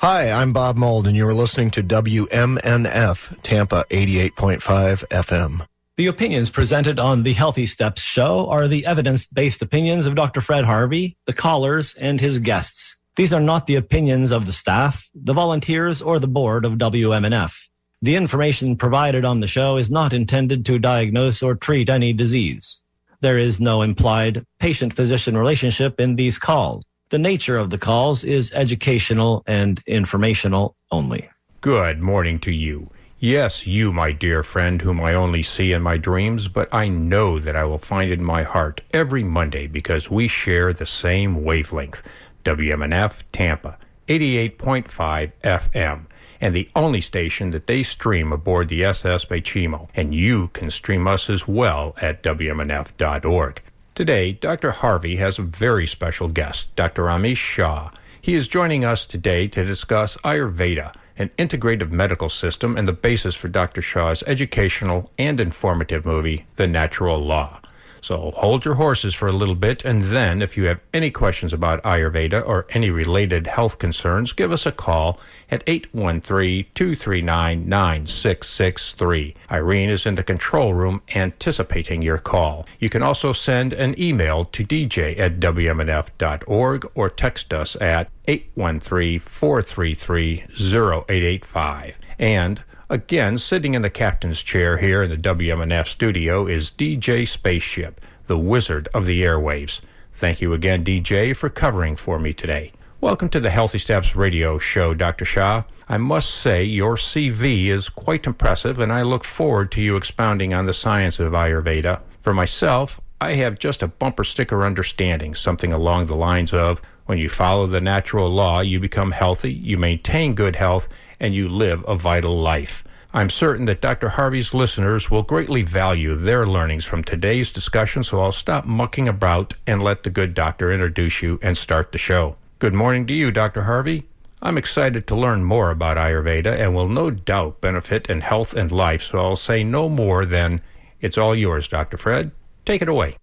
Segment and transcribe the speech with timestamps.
[0.00, 4.60] Hi, I'm Bob Mold, and you are listening to WMNF Tampa 88.5
[5.08, 5.66] FM.
[5.96, 10.42] The opinions presented on the Healthy Steps show are the evidence based opinions of Dr.
[10.42, 12.94] Fred Harvey, the callers, and his guests.
[13.16, 17.54] These are not the opinions of the staff, the volunteers, or the board of WMNF.
[18.02, 22.82] The information provided on the show is not intended to diagnose or treat any disease.
[23.22, 26.84] There is no implied patient physician relationship in these calls.
[27.10, 31.30] The nature of the calls is educational and informational only.
[31.60, 32.90] Good morning to you.
[33.20, 37.38] Yes, you, my dear friend, whom I only see in my dreams, but I know
[37.38, 42.02] that I will find in my heart every Monday because we share the same wavelength.
[42.44, 43.78] WMNF Tampa,
[44.08, 46.06] 88.5 FM,
[46.40, 51.06] and the only station that they stream aboard the SS Baychimo, and you can stream
[51.06, 53.62] us as well at WMNF.org.
[53.96, 54.72] Today, Dr.
[54.72, 57.04] Harvey has a very special guest, Dr.
[57.04, 57.88] Amish Shah.
[58.20, 63.34] He is joining us today to discuss Ayurveda, an integrative medical system and the basis
[63.34, 63.80] for Dr.
[63.80, 67.58] Shah's educational and informative movie, The Natural Law.
[68.06, 71.52] So hold your horses for a little bit, and then, if you have any questions
[71.52, 75.18] about Ayurveda or any related health concerns, give us a call
[75.50, 79.34] at 813 239 9663.
[79.50, 82.64] Irene is in the control room anticipating your call.
[82.78, 89.18] You can also send an email to dj at wmnf.org or text us at 813
[89.18, 91.98] 433 0885.
[92.20, 98.00] And Again, sitting in the captain's chair here in the WMNF studio is DJ Spaceship,
[98.28, 99.80] the wizard of the airwaves.
[100.12, 102.70] Thank you again, DJ, for covering for me today.
[103.00, 105.24] Welcome to the Healthy Steps radio show, Dr.
[105.24, 105.64] Shah.
[105.88, 110.54] I must say your CV is quite impressive, and I look forward to you expounding
[110.54, 112.02] on the science of Ayurveda.
[112.20, 117.18] For myself, I have just a bumper sticker understanding, something along the lines of when
[117.18, 120.88] you follow the natural law, you become healthy, you maintain good health,
[121.20, 122.84] and you live a vital life.
[123.14, 124.10] I'm certain that Dr.
[124.10, 129.54] Harvey's listeners will greatly value their learnings from today's discussion, so I'll stop mucking about
[129.66, 132.36] and let the good doctor introduce you and start the show.
[132.58, 133.62] Good morning to you, Dr.
[133.62, 134.06] Harvey.
[134.42, 138.70] I'm excited to learn more about Ayurveda and will no doubt benefit in health and
[138.70, 140.60] life, so I'll say no more than
[141.00, 141.96] it's all yours, Dr.
[141.96, 142.32] Fred.
[142.64, 143.16] Take it away.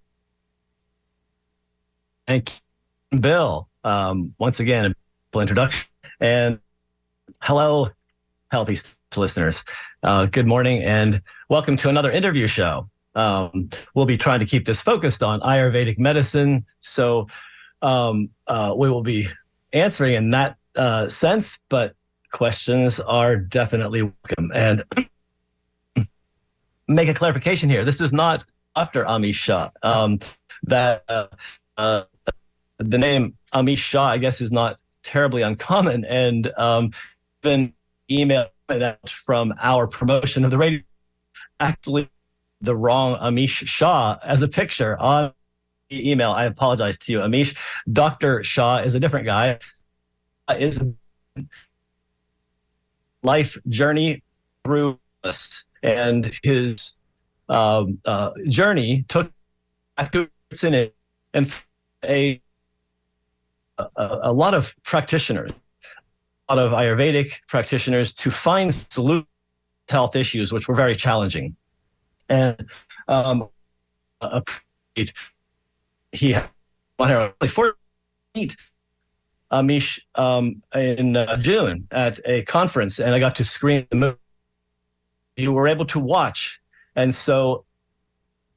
[2.26, 2.52] Thank
[3.12, 3.68] you, Bill.
[3.84, 4.96] Um, once again,
[5.34, 5.88] a introduction.
[6.20, 6.60] And
[7.42, 7.90] hello,
[8.52, 8.78] healthy
[9.16, 9.64] listeners.
[10.02, 12.90] Uh, good morning and welcome to another interview show.
[13.16, 16.66] Um, we'll be trying to keep this focused on Ayurvedic medicine.
[16.80, 17.28] So
[17.82, 19.28] um, uh, we will be
[19.72, 21.96] answering in that uh, sense, but
[22.32, 24.52] questions are definitely welcome.
[24.54, 24.84] And
[26.88, 27.86] make a clarification here.
[27.86, 28.46] This is not
[28.76, 29.06] Dr.
[29.06, 29.70] Amish Shah.
[29.84, 30.20] Um,
[30.64, 31.28] that uh,
[31.78, 32.04] uh,
[32.78, 36.06] the name Amish Shah, I guess, is not terribly uncommon.
[36.06, 36.92] And um,
[37.44, 37.74] even
[38.10, 38.48] email
[39.08, 40.82] from our promotion of the radio,
[41.60, 42.10] actually
[42.62, 45.34] the wrong Amish Shah as a picture on
[45.90, 46.32] the email.
[46.32, 47.58] I apologize to you, Amish.
[47.92, 48.44] Dr.
[48.44, 49.60] Shah is a different guy.
[50.58, 50.82] Is
[53.22, 54.24] life journey
[54.64, 56.94] through this, and his
[57.50, 59.32] um, uh, journey took
[60.64, 60.96] in it
[61.34, 61.54] and
[62.04, 62.42] a,
[63.78, 65.52] a, a lot of practitioners
[66.50, 69.28] lot of Ayurvedic practitioners to find solutions
[69.88, 71.56] to health issues, which were very challenging.
[72.30, 72.70] And
[73.08, 73.50] um,
[76.12, 76.50] he had
[77.48, 77.76] for
[78.36, 78.56] meet
[79.52, 84.18] Amish um, in uh, June at a conference, and I got to screen the movie.
[85.36, 86.60] You were able to watch,
[86.96, 87.66] and so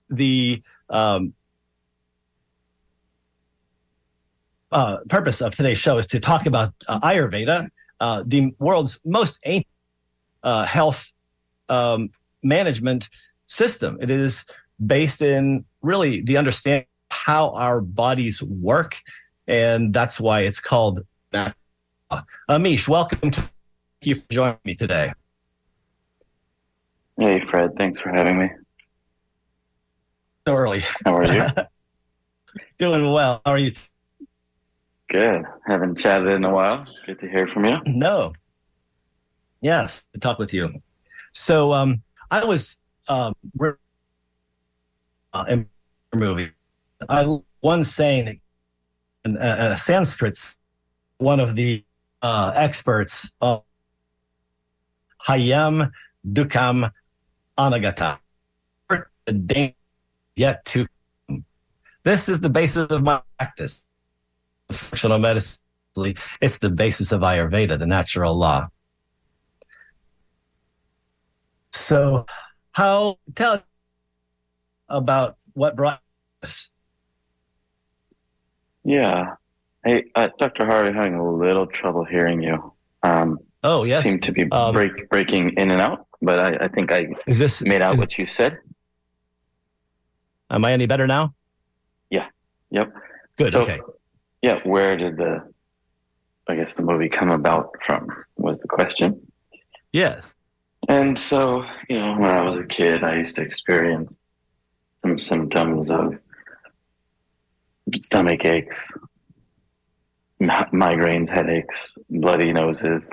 [0.09, 1.35] the um,
[4.73, 7.69] uh, purpose of today's show is to talk about uh, Ayurveda
[8.01, 9.67] uh, the world's most ancient
[10.43, 11.12] uh, health
[11.69, 12.11] um,
[12.43, 13.09] management
[13.47, 13.99] system.
[14.01, 14.45] It is
[14.84, 19.01] based in really the understanding how our bodies work,
[19.47, 21.01] and that's why it's called.
[21.33, 21.51] Uh,
[22.49, 23.41] Amish, welcome to.
[23.41, 23.51] Thank
[24.03, 25.12] you for joining me today.
[27.19, 27.70] Hey, Fred.
[27.79, 28.50] Thanks for having me.
[30.47, 30.82] So early.
[31.05, 31.44] How are you?
[32.79, 33.41] Doing well.
[33.44, 33.73] How are you?
[35.08, 35.44] Good.
[35.67, 36.85] Haven't chatted in a while.
[37.06, 37.76] Good to hear from you.
[37.87, 38.32] No.
[39.61, 40.82] Yes, to talk with you.
[41.32, 43.35] So um, I was um,
[45.32, 45.69] uh, in
[46.12, 46.50] a movie.
[47.08, 48.41] I one saying
[49.25, 50.38] in uh, Sanskrit,
[51.19, 51.85] one of the
[52.23, 53.62] uh, experts of
[55.26, 55.91] Hayam
[56.26, 56.91] Dukam
[57.58, 58.19] Anagata.
[60.37, 60.87] Yet to.
[62.03, 63.87] This is the basis of my practice
[64.71, 65.63] functional medicine
[66.41, 68.69] it's the basis of Ayurveda, the natural law.
[71.73, 72.27] So,
[72.73, 73.63] how tell
[74.89, 76.01] about what brought
[76.43, 76.71] this?
[78.85, 79.35] Yeah.
[79.85, 80.67] Hey, uh, Dr.
[80.67, 82.73] Harvey, having a little trouble hearing you.
[83.03, 84.05] Um, oh, yes.
[84.05, 87.39] Seem to be Um, break, breaking in and out, but I, I think I Is
[87.39, 88.59] this made out what you said.
[90.51, 91.35] Am I any better now?
[92.11, 92.27] Yeah.
[92.71, 92.93] Yep.
[93.37, 93.53] Good.
[93.53, 93.81] So, okay.
[94.46, 95.43] Yeah, where did the,
[96.46, 98.06] I guess, the movie come about from
[98.37, 99.20] was the question.
[99.93, 100.37] Yes.
[100.88, 104.14] And so, you know, when I was a kid, I used to experience
[105.02, 106.20] some symptoms of
[107.98, 108.76] stomach aches,
[110.38, 111.75] mi- migraines, headaches,
[112.08, 113.10] bloody noses.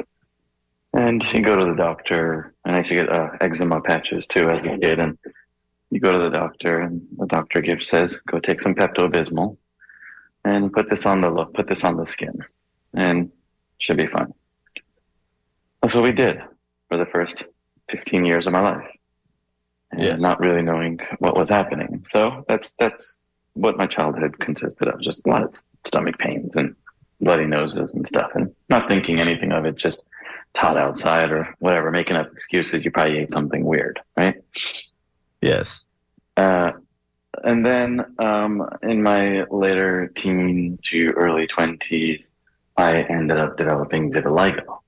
[0.94, 4.52] And you go to the doctor, and I used to get uh, eczema patches too
[4.52, 5.00] as a kid.
[5.00, 5.18] And
[5.90, 9.58] you go to the doctor, and the doctor gives says, "Go take some Pepto Bismol,
[10.46, 12.38] and put this on the lo- put this on the skin,
[12.94, 13.32] and
[13.80, 14.34] should be fine."
[15.82, 16.40] That's what we did
[16.90, 17.44] for the first
[17.92, 18.88] 15 years of my life.
[19.92, 20.22] And Yes.
[20.22, 22.06] not really knowing what was happening.
[22.10, 23.20] So that's that's
[23.54, 25.54] what my childhood consisted of, just a lot of
[25.86, 26.76] stomach pains and
[27.22, 30.02] bloody noses and stuff and not thinking anything of it, just
[30.56, 34.42] taught outside or whatever, making up excuses you probably ate something weird, right?
[35.42, 35.86] Yes.
[36.38, 36.72] Uh,
[37.44, 42.30] and then um, in my later teen to early 20s,
[42.78, 44.80] I ended up developing vitiligo.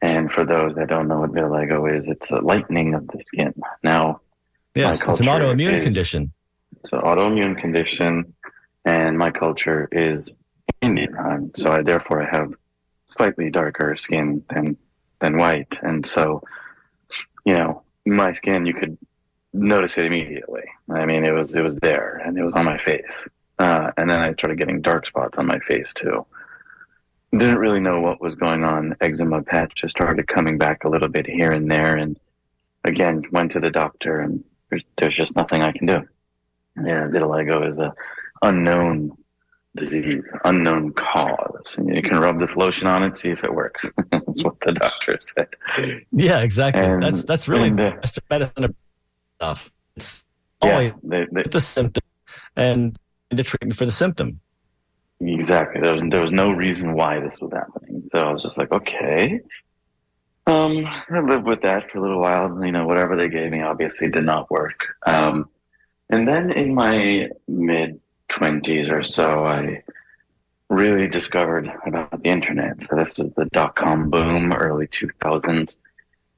[0.00, 3.54] And for those that don't know what vitiligo is, it's a lightening of the skin.
[3.82, 4.20] Now,
[4.74, 5.00] Yes.
[5.02, 6.32] It's an autoimmune is- condition.
[6.76, 8.32] it's an autoimmune condition,
[8.84, 10.30] and my culture is
[10.82, 12.52] Indian, so I therefore I have
[13.08, 14.76] slightly darker skin than
[15.20, 16.42] than white, and so
[17.44, 18.96] you know my skin you could
[19.52, 20.64] notice it immediately.
[20.90, 23.28] I mean, it was it was there, and it was on my face,
[23.58, 26.26] uh, and then I started getting dark spots on my face too.
[27.32, 28.96] Didn't really know what was going on.
[29.00, 32.18] Eczema patch just started coming back a little bit here and there, and
[32.84, 36.08] again went to the doctor, and there's, there's just nothing I can do.
[36.76, 37.92] Yeah, vitiligo is a
[38.42, 39.16] unknown
[39.76, 41.74] disease, unknown cause.
[41.76, 43.84] And you can rub this lotion on it, see if it works.
[44.10, 45.48] That's what the doctor said.
[46.12, 46.82] Yeah, exactly.
[46.82, 47.96] And- that's that's really and, uh,
[48.30, 48.64] medicine
[49.38, 49.70] stuff.
[49.96, 50.24] It's
[50.62, 52.02] Yeah, they, they, the symptom
[52.56, 52.98] and
[53.30, 54.40] the treatment for the symptom.
[55.20, 55.80] exactly.
[55.80, 58.02] There was there was no reason why this was happening.
[58.06, 59.40] So I was just like, okay.
[60.46, 62.64] Um, I lived with that for a little while.
[62.64, 64.80] You know, whatever they gave me obviously did not work.
[65.06, 65.48] Um,
[66.10, 69.82] and then in my mid twenties or so, I
[70.70, 72.82] really discovered about the internet.
[72.82, 75.76] So this is the dot com boom, early two thousands.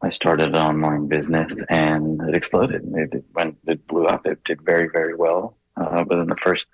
[0.02, 2.91] I started an online business and it exploded.
[2.94, 4.26] It, it went, it blew up.
[4.26, 6.64] It did very, very well uh, within the first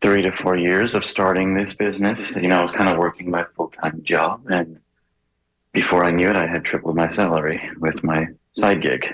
[0.00, 2.34] three to four years of starting this business.
[2.36, 4.78] You know, I was kind of working my full time job, and
[5.72, 9.06] before I knew it, I had tripled my salary with my side gig.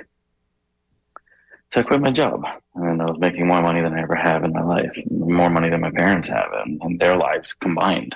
[1.72, 4.44] So I quit my job, and I was making more money than I ever have
[4.44, 8.14] in my life, more money than my parents have in, in their lives combined.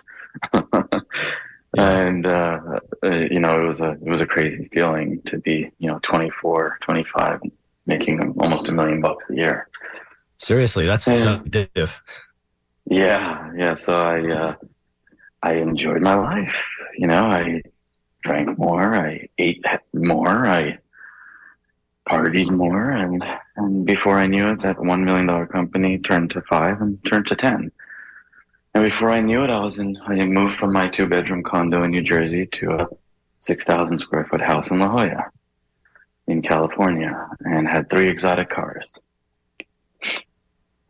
[1.79, 2.59] and uh,
[3.05, 5.99] uh, you know, it was a it was a crazy feeling to be you know
[6.03, 7.41] 24, 25,
[7.87, 9.69] making almost a million bucks a year.
[10.37, 11.39] Seriously, that's Yeah.
[11.45, 11.91] addictive.
[12.87, 13.75] Yeah, yeah.
[13.77, 14.55] So I uh,
[15.43, 16.57] I enjoyed my life.
[16.99, 17.63] You know, I
[18.25, 19.65] drank more, I ate
[19.95, 20.79] more, I
[22.09, 23.23] partied more, and
[23.57, 27.27] and before I knew it, that one million dollar company turned to five and turned
[27.27, 27.71] to ten.
[28.75, 29.99] And before I knew it, I was in.
[30.07, 32.89] I moved from my two bedroom condo in New Jersey to a
[33.41, 35.31] six thousand square foot house in La Jolla,
[36.29, 38.85] in California, and had three exotic cars.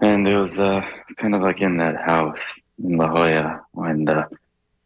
[0.00, 0.82] And it was uh,
[1.16, 2.38] kind of like in that house
[2.82, 4.26] in La Jolla, and uh,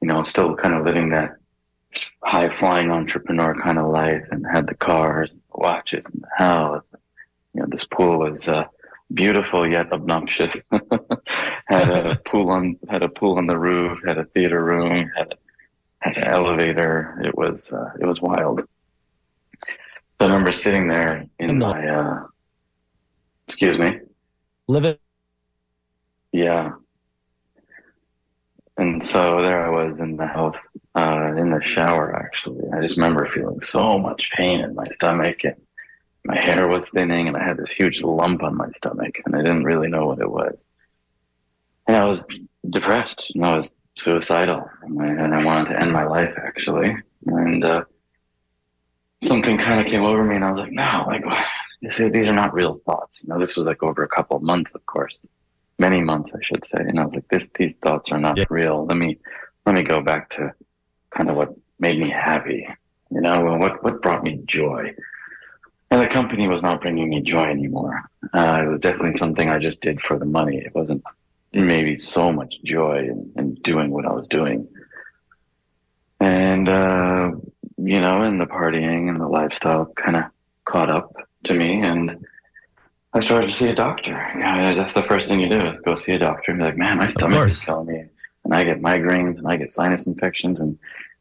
[0.00, 1.36] you know, still kind of living that
[2.22, 6.88] high flying entrepreneur kind of life, and had the cars, the watches, and the house.
[7.54, 8.64] You know, this pool was uh,
[9.12, 10.54] beautiful yet obnoxious.
[11.66, 15.32] had a pool on had a pool on the roof, had a theater room, had
[15.32, 15.36] a,
[15.98, 17.20] had an elevator.
[17.24, 18.62] It was uh, it was wild.
[20.18, 22.26] So I remember sitting there in my uh,
[23.46, 24.00] excuse me.
[24.68, 25.00] Live it.
[26.32, 26.72] Yeah.
[28.76, 30.56] And so there I was in the house,
[30.96, 32.64] uh, in the shower, actually.
[32.72, 35.54] I just remember feeling so much pain in my stomach and
[36.24, 39.38] my hair was thinning and I had this huge lump on my stomach and I
[39.38, 40.64] didn't really know what it was.
[41.86, 42.24] And I was
[42.68, 46.96] depressed and I was suicidal and I, wanted to end my life, actually.
[47.26, 47.84] And, uh,
[49.22, 51.24] something kind of came over me and I was like, no, like,
[51.82, 53.22] this, these are not real thoughts.
[53.22, 55.18] You know, this was like over a couple of months, of course
[55.78, 56.78] many months, I should say.
[56.78, 58.44] And I was like, this, these thoughts are not Yeah.
[58.50, 58.86] real.
[58.86, 59.18] Let me
[59.66, 60.52] let me go back to
[61.10, 62.68] kind of what made me happy,
[63.10, 64.94] you know, what, what brought me joy.
[65.90, 68.02] And the company was not bringing me joy anymore.
[68.32, 70.58] Uh, it was definitely something I just did for the money.
[70.58, 71.04] It wasn't
[71.52, 74.66] maybe so much joy in, in doing what I was doing.
[76.20, 77.32] And, uh,
[77.76, 80.24] you know, and the partying and the lifestyle kind of
[80.64, 81.14] caught up
[81.44, 81.80] to me.
[81.80, 82.24] And
[83.12, 84.12] I started to see a doctor.
[84.38, 86.76] Yeah, that's the first thing you do is go see a doctor and be like,
[86.76, 88.04] man, my stomach is killing me.
[88.44, 90.78] And I get migraines and I get sinus infections and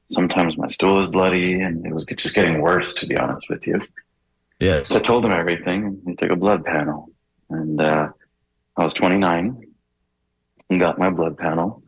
[0.10, 3.68] sometimes my stool is bloody and it was just getting worse, to be honest with
[3.68, 3.80] you.
[4.64, 4.90] Yes.
[4.90, 6.02] So I told him everything.
[6.08, 7.10] He took a blood panel
[7.50, 8.10] and, uh,
[8.78, 9.68] I was 29
[10.70, 11.84] and got my blood panel.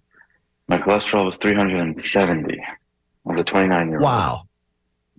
[0.68, 2.60] My cholesterol was 370.
[2.60, 4.04] I was a 29 year old.
[4.04, 4.44] Wow.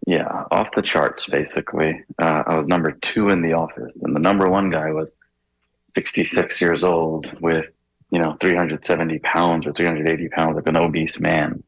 [0.07, 2.01] Yeah, off the charts, basically.
[2.21, 5.13] Uh, I was number two in the office, and the number one guy was
[5.95, 7.71] 66 years old with,
[8.11, 11.63] you know, 370 pounds or 380 pounds, like an obese man.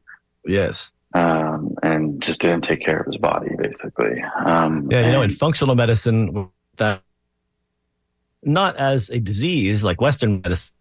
[0.45, 0.93] Yes.
[1.13, 4.21] Um, and just didn't take care of his body, basically.
[4.45, 7.01] Um, Yeah, you know, in functional medicine, that
[8.43, 10.75] not as a disease like Western medicine,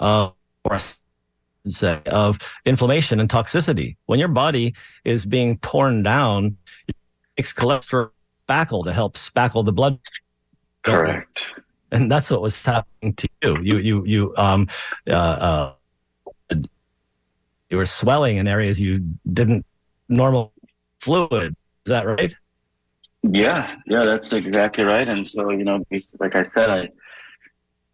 [0.00, 0.30] uh,
[0.64, 0.78] or
[1.68, 3.96] say of inflammation and toxicity.
[4.06, 6.56] When your body is being torn down,
[6.88, 6.96] it
[7.36, 8.10] makes cholesterol
[8.48, 9.98] spackle to help spackle the blood,
[10.84, 11.44] correct.
[11.90, 13.58] and that's what was happening to you.
[13.60, 14.68] You, you, you, um,
[15.08, 15.72] uh, uh,
[17.70, 18.98] you were swelling in areas you
[19.32, 19.64] didn't
[20.08, 20.52] normal
[21.00, 21.54] fluid.
[21.84, 22.34] Is that right?
[23.22, 25.08] Yeah, yeah, that's exactly right.
[25.08, 25.84] And so, you know,
[26.20, 26.88] like I said, I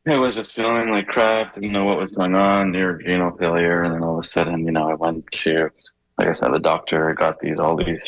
[0.06, 3.84] I was just feeling like crap, didn't know what was going on, near adrenal failure,
[3.84, 5.70] and then all of a sudden, you know, I went to,
[6.18, 8.00] like I said, the doctor, got these all these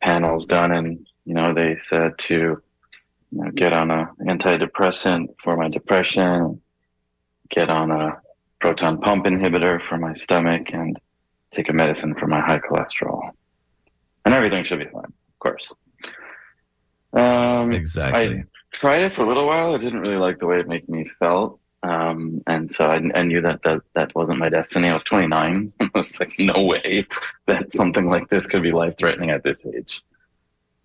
[0.00, 2.62] panels done, and you know, they said to you
[3.32, 6.60] know, get on a antidepressant for my depression,
[7.50, 8.20] get on a
[8.60, 10.98] proton pump inhibitor for my stomach, and
[11.52, 13.30] take a medicine for my high cholesterol,
[14.24, 15.72] and everything should be fine, of course.
[17.12, 18.38] Um, Exactly.
[18.38, 19.74] I tried it for a little while.
[19.74, 21.58] I didn't really like the way it made me felt.
[21.82, 24.88] Um, and so I, I knew that, that that wasn't my destiny.
[24.88, 25.72] I was 29.
[25.80, 27.06] I was like, no way
[27.46, 30.02] that something like this could be life threatening at this age.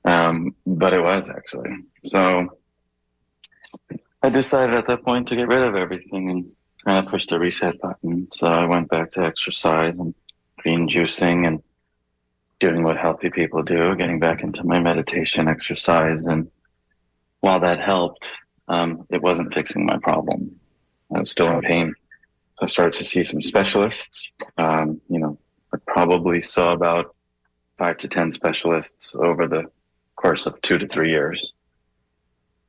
[0.05, 1.69] Um, but it was actually.
[2.05, 2.57] So
[4.21, 6.51] I decided at that point to get rid of everything and
[6.85, 8.27] kind of push the reset button.
[8.31, 10.13] So I went back to exercise and
[10.59, 11.63] green juicing and
[12.59, 16.25] doing what healthy people do, getting back into my meditation exercise.
[16.25, 16.49] And
[17.41, 18.27] while that helped,
[18.67, 20.59] um, it wasn't fixing my problem.
[21.13, 21.93] I was still in pain.
[22.57, 24.31] So I started to see some specialists.
[24.57, 25.37] Um, you know,
[25.73, 27.15] I probably saw about
[27.77, 29.65] five to 10 specialists over the
[30.15, 31.53] course of two to three years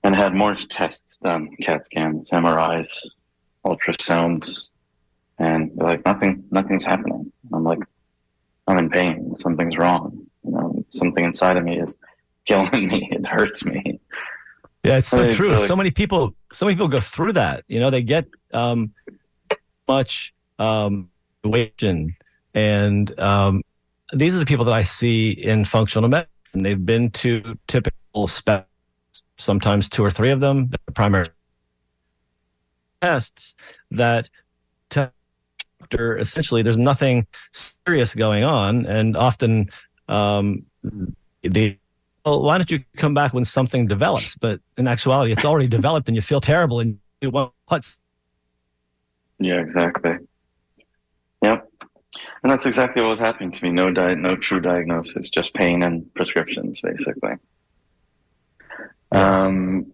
[0.02, 2.88] and had more tests done, CAT scans, MRIs,
[3.66, 4.68] ultrasounds,
[5.38, 7.32] and they're like, nothing, nothing's happening.
[7.52, 7.80] I'm like,
[8.66, 9.34] I'm in pain.
[9.34, 10.26] Something's wrong.
[10.44, 11.94] You know, something inside of me is
[12.44, 13.08] killing me.
[13.12, 14.00] It hurts me.
[14.84, 15.50] Yeah, it's so true.
[15.56, 17.64] like- so many people, so many people go through that.
[17.68, 18.92] You know, they get um,
[19.88, 21.10] much um,
[21.44, 22.16] situation,
[22.54, 23.62] and um,
[24.12, 26.30] these are the people that I see in functional medicine.
[26.54, 28.66] They've been to typical spec,
[29.36, 31.26] sometimes two or three of them, the primary
[33.00, 33.54] tests
[33.90, 34.28] that
[34.90, 39.70] doctor essentially there's nothing serious going on, and often
[40.08, 40.64] um,
[41.42, 41.78] they
[42.24, 44.34] well, why don't you come back when something develops?
[44.34, 47.98] But in actuality, it's already developed and you feel terrible and you want what's
[49.38, 50.16] Yeah, exactly.
[51.42, 51.70] Yep.
[52.42, 53.70] And that's exactly what was happening to me.
[53.70, 57.34] No diet, no true diagnosis, just pain and prescriptions, basically.
[59.12, 59.92] Um,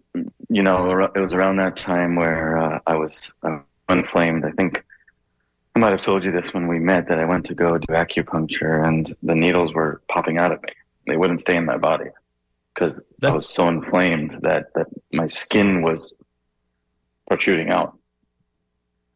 [0.49, 4.45] you know, it was around that time where uh, I was uh, inflamed.
[4.45, 4.83] I think
[5.75, 7.87] I might have told you this when we met that I went to go do
[7.87, 10.69] acupuncture and the needles were popping out of me.
[11.07, 12.09] They wouldn't stay in my body
[12.73, 16.13] because I was so inflamed that, that my skin was
[17.27, 17.97] protruding out.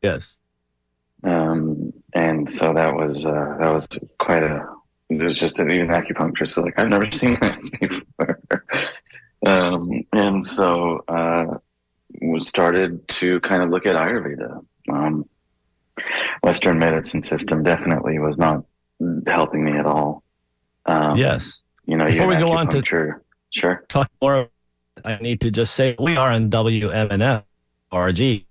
[0.02, 0.38] yes.
[1.24, 3.88] Um, and so that was uh, that was
[4.20, 4.68] quite a.
[5.10, 6.52] It was just an even acupuncturist.
[6.52, 8.42] So like I've never seen this before.
[9.48, 11.58] Um, and so uh,
[12.22, 14.64] was started to kind of look at Ayurveda.
[14.92, 15.26] Um,
[16.44, 18.64] Western medicine system definitely was not
[19.26, 20.24] helping me at all.
[20.86, 21.64] Um, Yes.
[21.86, 23.22] You know, Before we go on to- acupuncture.
[23.54, 23.84] sure.
[23.88, 24.50] Talk more.
[25.06, 27.44] I need to just say we are on WMNF
[27.92, 28.46] RG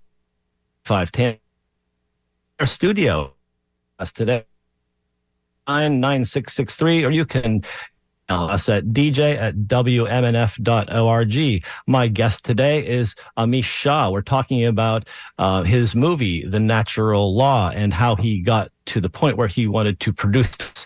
[0.85, 1.37] 510.
[2.59, 3.33] Our studio
[3.99, 4.45] us today.
[5.67, 7.61] 99663, or you can
[8.29, 11.65] us at dj at wmnf.org.
[11.87, 14.09] My guest today is Amish Shah.
[14.09, 15.07] We're talking about
[15.39, 19.67] uh, his movie, The Natural Law, and how he got to the point where he
[19.67, 20.85] wanted to produce this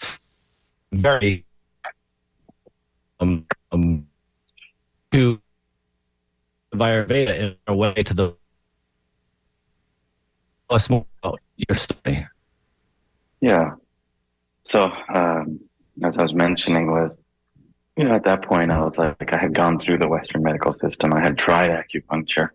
[0.91, 1.45] very
[3.19, 4.07] um, um,
[5.11, 5.39] to
[6.73, 8.35] Ayurveda in a way to the
[10.69, 12.25] us about your story.
[13.41, 13.71] Yeah.
[14.63, 15.59] So, um,
[16.03, 17.15] as I was mentioning, was
[17.97, 20.73] you know at that point I was like I had gone through the Western medical
[20.73, 21.13] system.
[21.13, 22.49] I had tried acupuncture,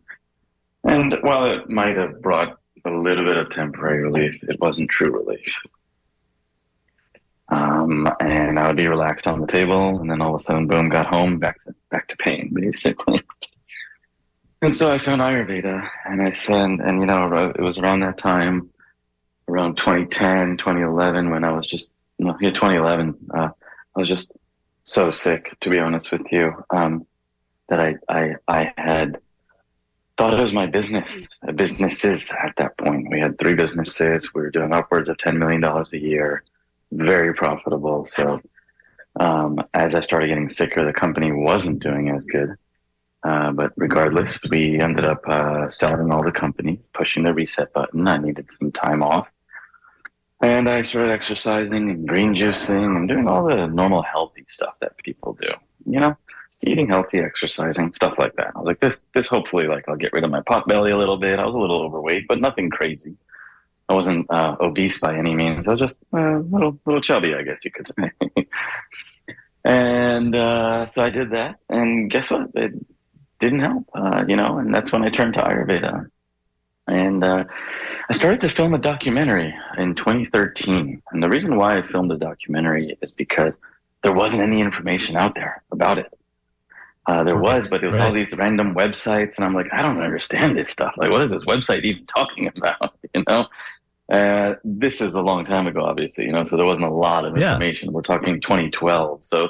[0.84, 5.10] and while it might have brought a little bit of temporary relief, it wasn't true
[5.10, 5.52] relief.
[7.48, 10.66] Um, and I would be relaxed on the table, and then all of a sudden,
[10.66, 13.22] boom, got home, back to back to pain, basically.
[14.62, 18.18] and so I found Ayurveda, and I said, and you know, it was around that
[18.18, 18.70] time,
[19.48, 23.48] around 2010, 2011, when I was just, no, yeah, 2011, uh,
[23.94, 24.32] I was just
[24.86, 27.06] so sick, to be honest with you, um,
[27.68, 29.18] that I, I, I had
[30.16, 31.28] thought it was my business.
[31.54, 33.08] Businesses at that point.
[33.10, 34.32] We had three businesses.
[34.32, 36.42] We were doing upwards of $10 million a year
[36.92, 38.06] very profitable.
[38.06, 38.40] So
[39.18, 42.50] um, as I started getting sicker, the company wasn't doing as good.
[43.22, 48.06] Uh, but regardless, we ended up uh, selling all the company, pushing the reset button.
[48.06, 49.26] I needed some time off.
[50.42, 54.96] And I started exercising and green juicing and doing all the normal healthy stuff that
[54.98, 55.48] people do.
[55.86, 56.16] You know,
[56.66, 58.52] eating healthy, exercising, stuff like that.
[58.54, 60.98] I was like, this, this hopefully, like, I'll get rid of my pot belly a
[60.98, 61.38] little bit.
[61.38, 63.16] I was a little overweight, but nothing crazy.
[63.88, 65.66] I wasn't uh, obese by any means.
[65.66, 68.46] I was just a uh, little little chubby, I guess you could say.
[69.64, 72.50] and uh, so I did that, and guess what?
[72.54, 72.72] It
[73.38, 74.58] didn't help, uh, you know.
[74.58, 76.10] And that's when I turned to Ayurveda,
[76.86, 77.44] and uh,
[78.08, 81.02] I started to film a documentary in 2013.
[81.10, 83.54] And the reason why I filmed a documentary is because
[84.02, 86.12] there wasn't any information out there about it.
[87.06, 88.06] Uh, there was, but it was right.
[88.06, 90.92] all these random websites, and I'm like, I don't understand this stuff.
[90.96, 92.94] Like, what is this website even talking about?
[93.14, 93.46] You know,
[94.12, 97.24] uh, this is a long time ago, obviously, you know, so there wasn't a lot
[97.24, 97.88] of information.
[97.88, 97.92] Yeah.
[97.92, 99.48] We're talking 2012, so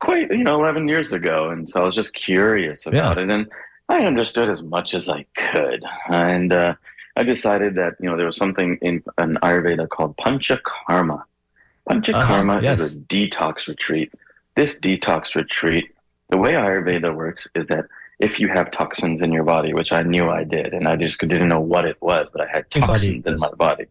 [0.00, 1.50] quite, you know, 11 years ago.
[1.50, 3.24] And so I was just curious about yeah.
[3.24, 3.30] it.
[3.30, 3.50] And
[3.90, 5.82] I understood as much as I could.
[6.08, 6.74] And uh,
[7.16, 11.24] I decided that, you know, there was something in an Ayurveda called Panchakarma.
[11.90, 12.78] Panchakarma uh-huh, yes.
[12.78, 14.14] is a detox retreat.
[14.54, 15.90] This detox retreat,
[16.28, 17.86] the way Ayurveda works is that
[18.20, 21.18] if you have toxins in your body, which I knew I did, and I just
[21.18, 23.86] didn't know what it was, but I had toxins in my body.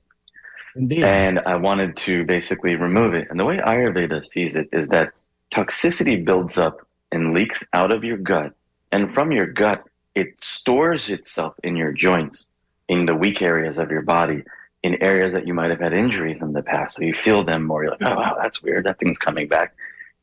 [0.78, 1.04] Indeed.
[1.04, 3.28] And I wanted to basically remove it.
[3.30, 5.12] And the way Ayurveda sees it is that
[5.54, 8.54] toxicity builds up and leaks out of your gut.
[8.92, 9.84] And from your gut,
[10.20, 12.46] it stores itself in your joints,
[12.88, 14.44] in the weak areas of your body,
[14.84, 16.96] in areas that you might have had injuries in the past.
[16.96, 17.84] So you feel them more.
[17.84, 18.86] You're like, oh, wow, that's weird.
[18.86, 19.76] That thing's coming back.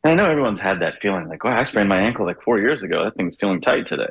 [0.02, 2.58] And I know everyone's had that feeling like, wow, I sprained my ankle like four
[2.58, 3.04] years ago.
[3.04, 4.08] That thing's feeling tight today.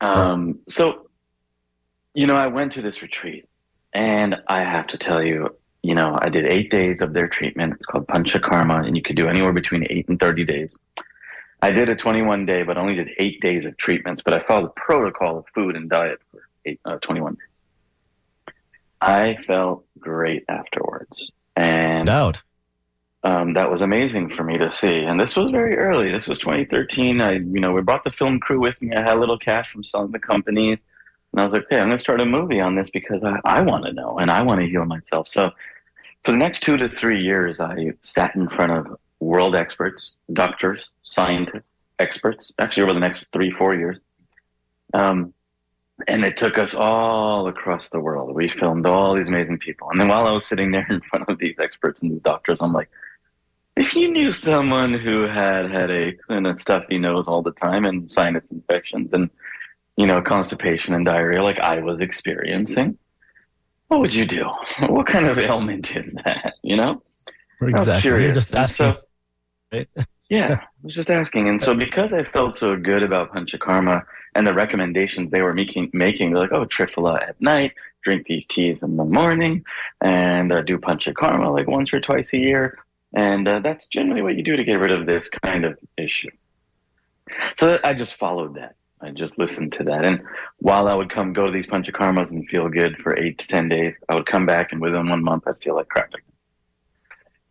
[0.00, 1.08] Um, so,
[2.14, 3.48] you know, I went to this retreat
[3.92, 7.74] and I have to tell you, you know, I did eight days of their treatment.
[7.74, 10.76] It's called Panchakarma, and you could do anywhere between eight and 30 days.
[11.62, 14.66] I did a 21 day, but only did eight days of treatments, but I followed
[14.66, 18.54] the protocol of food and diet for eight, uh, 21 days.
[19.00, 21.30] I felt great afterwards.
[21.56, 22.42] And Doubt
[23.26, 24.98] um, that was amazing for me to see.
[24.98, 26.12] And this was very early.
[26.12, 27.20] This was 2013.
[27.20, 28.94] I, you know, we brought the film crew with me.
[28.94, 30.78] I had a little cash from selling the companies.
[31.32, 33.40] And I was like, okay, I'm going to start a movie on this because I,
[33.44, 35.26] I want to know and I want to heal myself.
[35.26, 35.50] So
[36.24, 40.90] for the next two to three years, I sat in front of world experts, doctors,
[41.02, 43.98] scientists, experts, actually over the next three, four years.
[44.94, 45.34] Um,
[46.08, 48.34] and it took us all across the world.
[48.34, 49.90] We filmed all these amazing people.
[49.90, 52.58] And then while I was sitting there in front of these experts and these doctors,
[52.60, 52.90] I'm like,
[53.76, 58.10] if you knew someone who had headaches and a stuffy nose all the time and
[58.10, 59.28] sinus infections and
[59.98, 62.96] you know constipation and diarrhea like I was experiencing,
[63.88, 64.44] what would you do?
[64.88, 66.54] What kind of ailment is that?
[66.62, 67.02] You know,
[67.60, 68.10] exactly.
[68.10, 68.94] You're just asking.
[68.94, 69.00] So,
[69.72, 69.88] right?
[70.30, 74.46] yeah, I was just asking, and so because I felt so good about Panchakarma and
[74.46, 77.72] the recommendations they were making, making they're like, oh, Triphala at night,
[78.04, 79.64] drink these teas in the morning,
[80.00, 82.78] and uh, do Panchakarma like once or twice a year
[83.16, 86.30] and uh, that's generally what you do to get rid of this kind of issue.
[87.58, 88.76] So I just followed that.
[89.00, 90.04] I just listened to that.
[90.04, 90.22] And
[90.58, 93.68] while I would come go to these panchakarmas and feel good for eight to 10
[93.68, 96.25] days, I would come back and within one month, I'd feel like crap again.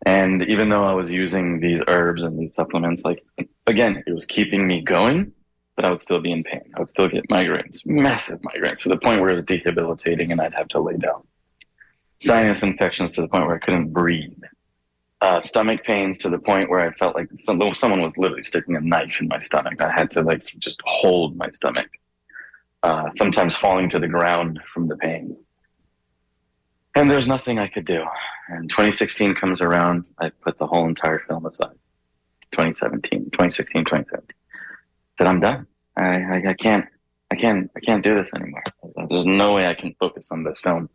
[0.06, 3.22] And even though I was using these herbs and these supplements, like,
[3.66, 5.32] again, it was keeping me going,
[5.74, 6.72] but I would still be in pain.
[6.74, 10.40] I would still get migraines, massive migraines to the point where it was debilitating and
[10.40, 11.22] I'd have to lay down.
[12.22, 14.42] Sinus infections to the point where I couldn't breathe
[15.20, 18.76] uh, stomach pains to the point where I felt like some, someone was literally sticking
[18.76, 19.80] a knife in my stomach.
[19.80, 21.88] I had to like just hold my stomach.
[22.82, 25.36] Uh, sometimes falling to the ground from the pain.
[26.96, 28.02] And there's nothing I could do.
[28.48, 31.76] And 2016 comes around, I put the whole entire film aside.
[32.52, 34.34] 2017, 2016, 2017.
[35.18, 35.66] Said I'm done.
[35.98, 36.86] I, I, I can't,
[37.30, 38.62] I can't, I can't do this anymore.
[39.10, 40.88] There's no way I can focus on this film,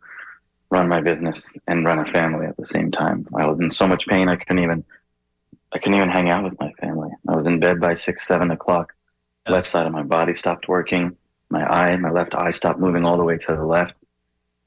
[0.70, 3.24] run my business, and run a family at the same time.
[3.36, 4.84] I was in so much pain I couldn't even,
[5.72, 7.10] I couldn't even hang out with my family.
[7.28, 8.92] I was in bed by six, seven o'clock.
[9.46, 11.16] Left side of my body stopped working.
[11.48, 13.94] My eye, my left eye stopped moving all the way to the left.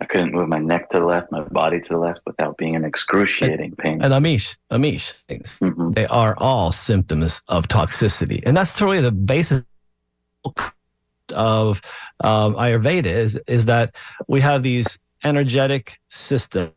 [0.01, 2.73] I couldn't move my neck to the left, my body to the left without being
[2.73, 4.01] in excruciating pain.
[4.03, 5.95] And Amish, Amish, things, Mhm.
[5.95, 8.43] they are all symptoms of toxicity.
[8.45, 9.63] And that's really the basis
[11.34, 11.81] of
[12.23, 13.95] um, Ayurveda is, is that
[14.27, 16.73] we have these energetic systems,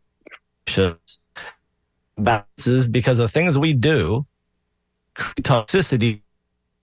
[2.17, 4.27] balances because of things we do,
[5.43, 6.23] toxicity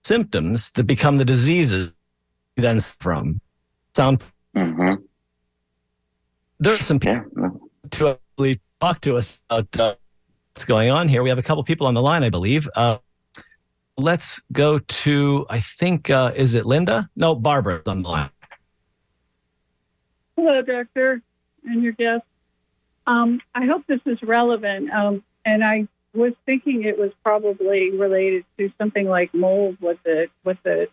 [0.04, 1.90] symptoms that become the diseases
[2.56, 3.40] then from.
[3.94, 4.22] Sound
[6.62, 6.76] Mhm.
[6.76, 7.48] are some people Yeah.
[7.90, 9.94] to actually talk to us about uh,
[10.52, 11.22] what's going on here.
[11.22, 12.68] We have a couple people on the line, I believe.
[12.76, 12.98] Uh,
[13.96, 17.08] let's go to, I think, uh, is it Linda?
[17.16, 18.30] No, Barbara's on the line.
[20.36, 21.22] Hello, Doctor,
[21.64, 22.24] and your guest.
[23.06, 24.90] Um, I hope this is relevant.
[24.90, 30.28] Um, and I was thinking it was probably related to something like mold, what the
[30.42, 30.88] what the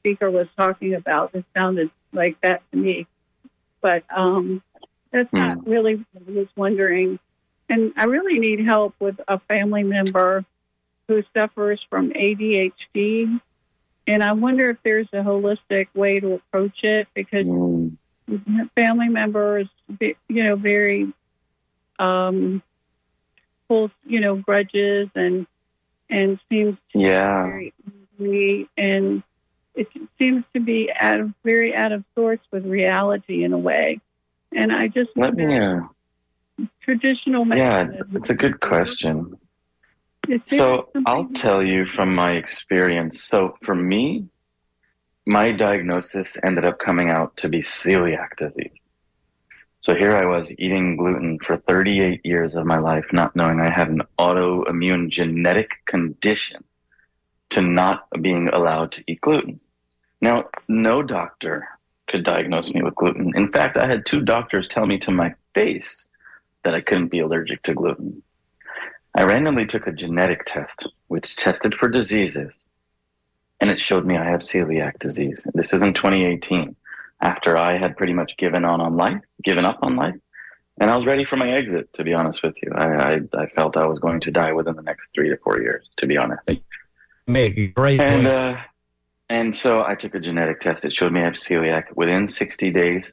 [0.00, 1.34] speaker was talking about.
[1.34, 3.06] It sounded like that to me,
[3.80, 4.62] but um,
[5.12, 7.18] that's not really what I was wondering.
[7.68, 10.44] And I really need help with a family member
[11.08, 13.40] who suffers from ADHD.
[14.06, 17.96] And I wonder if there's a holistic way to approach it because Mm.
[18.74, 21.12] family members, be- you know, very
[21.98, 22.62] um,
[23.68, 25.46] full, you know, grudges and
[26.10, 27.46] and seems Yeah.
[27.46, 27.72] very
[28.18, 29.22] angry and
[29.74, 34.00] it seems to be out of very out of sorts with reality in a way.
[34.54, 35.44] And I just Let me.
[35.44, 35.82] wonder,
[36.60, 39.36] Uh, traditional yeah, it's a good question.
[40.46, 43.24] So I'll tell you from my experience.
[43.24, 44.28] So for me,
[45.26, 48.70] my diagnosis ended up coming out to be celiac disease.
[49.80, 53.70] So here I was eating gluten for 38 years of my life, not knowing I
[53.70, 56.62] had an autoimmune genetic condition
[57.50, 59.58] to not being allowed to eat gluten.
[60.20, 61.66] Now, no doctor
[62.12, 63.32] could diagnose me with gluten.
[63.34, 66.08] In fact, I had two doctors tell me to my face
[66.62, 68.22] that I couldn't be allergic to gluten.
[69.16, 72.52] I randomly took a genetic test, which tested for diseases,
[73.60, 75.42] and it showed me I have celiac disease.
[75.54, 76.76] This is in 2018,
[77.22, 80.14] after I had pretty much given on on life, given up on life,
[80.80, 81.92] and I was ready for my exit.
[81.94, 84.76] To be honest with you, I I, I felt I was going to die within
[84.76, 85.88] the next three to four years.
[85.98, 86.48] To be honest,
[87.26, 88.34] Make great and point.
[88.34, 88.56] uh,
[89.32, 90.84] and so I took a genetic test.
[90.84, 91.84] It showed me I have celiac.
[91.96, 93.12] Within 60 days,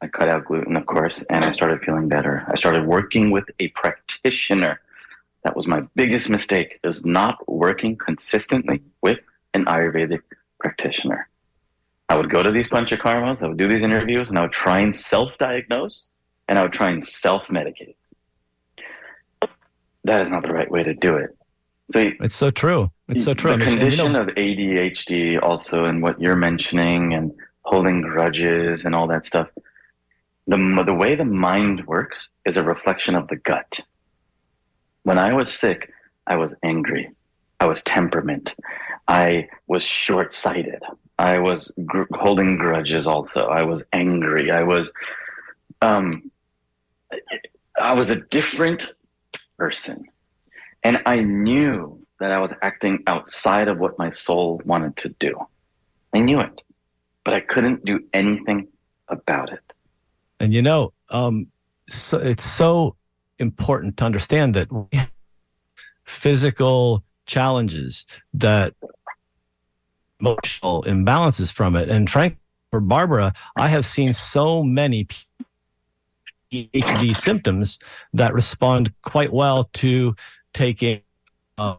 [0.00, 2.44] I cut out gluten, of course, and I started feeling better.
[2.46, 4.80] I started working with a practitioner.
[5.42, 9.18] That was my biggest mistake, is not working consistently with
[9.54, 10.20] an Ayurvedic
[10.60, 11.28] practitioner.
[12.08, 14.78] I would go to these panchakarmas, I would do these interviews, and I would try
[14.78, 16.10] and self-diagnose,
[16.46, 17.96] and I would try and self-medicate.
[20.04, 21.36] That is not the right way to do it.
[21.90, 22.90] So it's so true.
[23.08, 23.52] It's so true.
[23.52, 23.58] the.
[23.58, 29.06] You condition know- of ADHD, also, and what you're mentioning, and holding grudges and all
[29.08, 29.48] that stuff.
[30.46, 33.80] The the way the mind works is a reflection of the gut.
[35.02, 35.90] When I was sick,
[36.26, 37.10] I was angry.
[37.60, 38.50] I was temperament.
[39.08, 40.82] I was short sighted.
[41.18, 43.06] I was gr- holding grudges.
[43.06, 44.50] Also, I was angry.
[44.50, 44.92] I was,
[45.82, 46.30] um,
[47.80, 48.92] I was a different
[49.56, 50.04] person.
[50.88, 55.38] And I knew that I was acting outside of what my soul wanted to do.
[56.14, 56.62] I knew it,
[57.26, 58.68] but I couldn't do anything
[59.08, 59.60] about it.
[60.40, 61.48] And you know, um,
[61.90, 62.96] so it's so
[63.38, 64.68] important to understand that
[66.04, 68.72] physical challenges that
[70.20, 71.90] emotional imbalances from it.
[71.90, 72.38] And Frank,
[72.70, 75.06] for Barbara, I have seen so many
[76.50, 77.78] ADHD symptoms
[78.14, 80.16] that respond quite well to
[80.52, 81.02] taking
[81.56, 81.76] uh,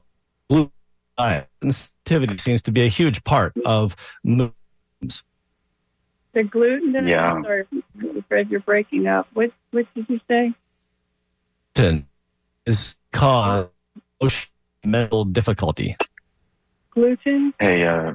[0.49, 0.71] gluten
[1.17, 1.47] diet.
[1.61, 4.53] Sensitivity seems to be a huge part of mood.
[6.33, 6.91] the gluten.
[6.93, 7.31] that- Yeah.
[7.33, 7.65] I'm sorry,
[8.27, 9.27] Fred, you're breaking up.
[9.33, 10.53] What what did you say?
[11.73, 12.07] gluten
[12.65, 13.69] is cause
[14.85, 15.95] mental difficulty.
[16.91, 17.53] Gluten.
[17.59, 18.13] Hey, uh,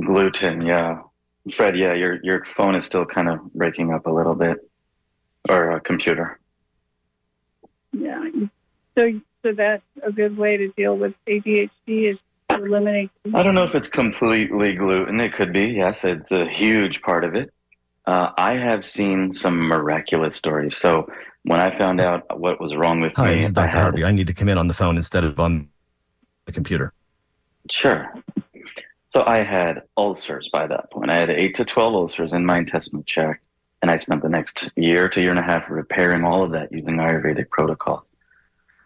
[0.00, 1.02] gluten, yeah.
[1.52, 4.56] Fred, yeah, your, your phone is still kind of breaking up a little bit,
[5.48, 6.38] or a computer.
[7.92, 8.22] Yeah.
[8.96, 13.10] So So that's a good way to deal with ADHD is to eliminate.
[13.34, 15.20] I don't know if it's completely gluten.
[15.20, 15.66] It could be.
[15.66, 17.52] Yes, it's a huge part of it.
[18.06, 20.78] Uh, I have seen some miraculous stories.
[20.78, 21.10] So
[21.42, 23.68] when I found out what was wrong with Hi, me, this is I Dr.
[23.68, 24.04] had, Harvey.
[24.04, 25.68] I need to come in on the phone instead of on
[26.46, 26.94] the computer.
[27.70, 28.14] Sure.
[29.08, 31.10] So I had ulcers by that point.
[31.10, 33.42] I had eight to 12 ulcers in my intestinal tract.
[33.82, 36.72] And I spent the next year to year and a half repairing all of that
[36.72, 38.06] using Ayurvedic protocols.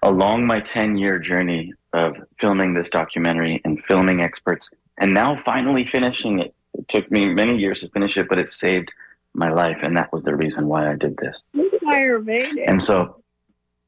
[0.03, 5.85] Along my 10 year journey of filming this documentary and filming experts, and now finally
[5.85, 8.91] finishing it, it took me many years to finish it, but it saved
[9.35, 9.79] my life.
[9.83, 11.43] And that was the reason why I did this.
[11.85, 12.65] Ayurvedic.
[12.67, 13.23] And so,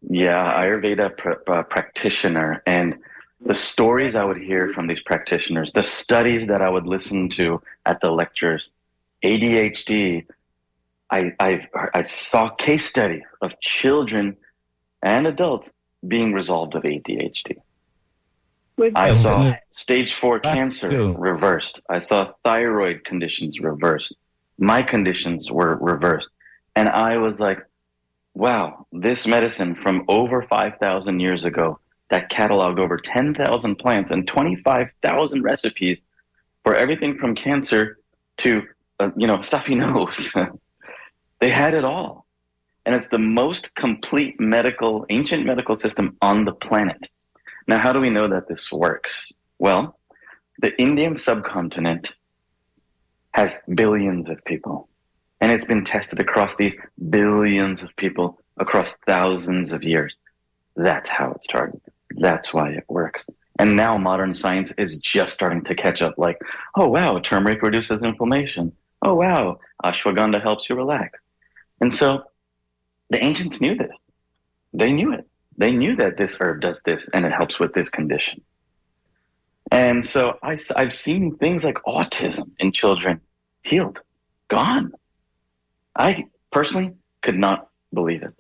[0.03, 2.97] yeah, Ayurveda pr- uh, practitioner, and
[3.45, 7.63] the stories I would hear from these practitioners, the studies that I would listen to
[7.87, 8.69] at the lectures,
[9.25, 10.27] ADHD.
[11.13, 14.37] I I've, I saw case study of children
[15.03, 15.71] and adults
[16.07, 17.57] being resolved of ADHD.
[18.77, 21.81] With I saw stage four cancer reversed.
[21.91, 24.15] I saw thyroid conditions reversed.
[24.59, 26.29] My conditions were reversed.
[26.75, 27.59] And I was like,
[28.35, 35.43] wow, this medicine from over 5,000 years ago that cataloged over 10,000 plants and 25,000
[35.43, 35.99] recipes
[36.65, 37.99] for everything from cancer
[38.39, 38.63] to,
[38.99, 40.33] uh, you know, stuffy nose.
[41.41, 42.25] they had it all.
[42.87, 47.01] And it's the most complete medical, ancient medical system on the planet.
[47.69, 49.33] Now, how do we know that this works?
[49.59, 49.99] Well,
[50.61, 52.13] the Indian subcontinent
[53.33, 54.89] has billions of people,
[55.41, 56.75] and it's been tested across these
[57.11, 60.15] billions of people across thousands of years.
[60.77, 61.81] That's how it started.
[62.17, 63.25] That's why it works.
[63.59, 66.39] And now modern science is just starting to catch up like,
[66.77, 68.73] oh, wow, turmeric reduces inflammation.
[69.03, 71.21] Oh, wow, ashwagandha helps you relax.
[71.81, 72.25] And so
[73.11, 73.93] the ancients knew this.
[74.73, 75.27] They knew it.
[75.59, 78.41] They knew that this herb does this and it helps with this condition.
[79.71, 83.21] And so I, have seen things like autism in children
[83.63, 84.01] healed,
[84.49, 84.93] gone.
[85.95, 88.35] I personally could not believe it.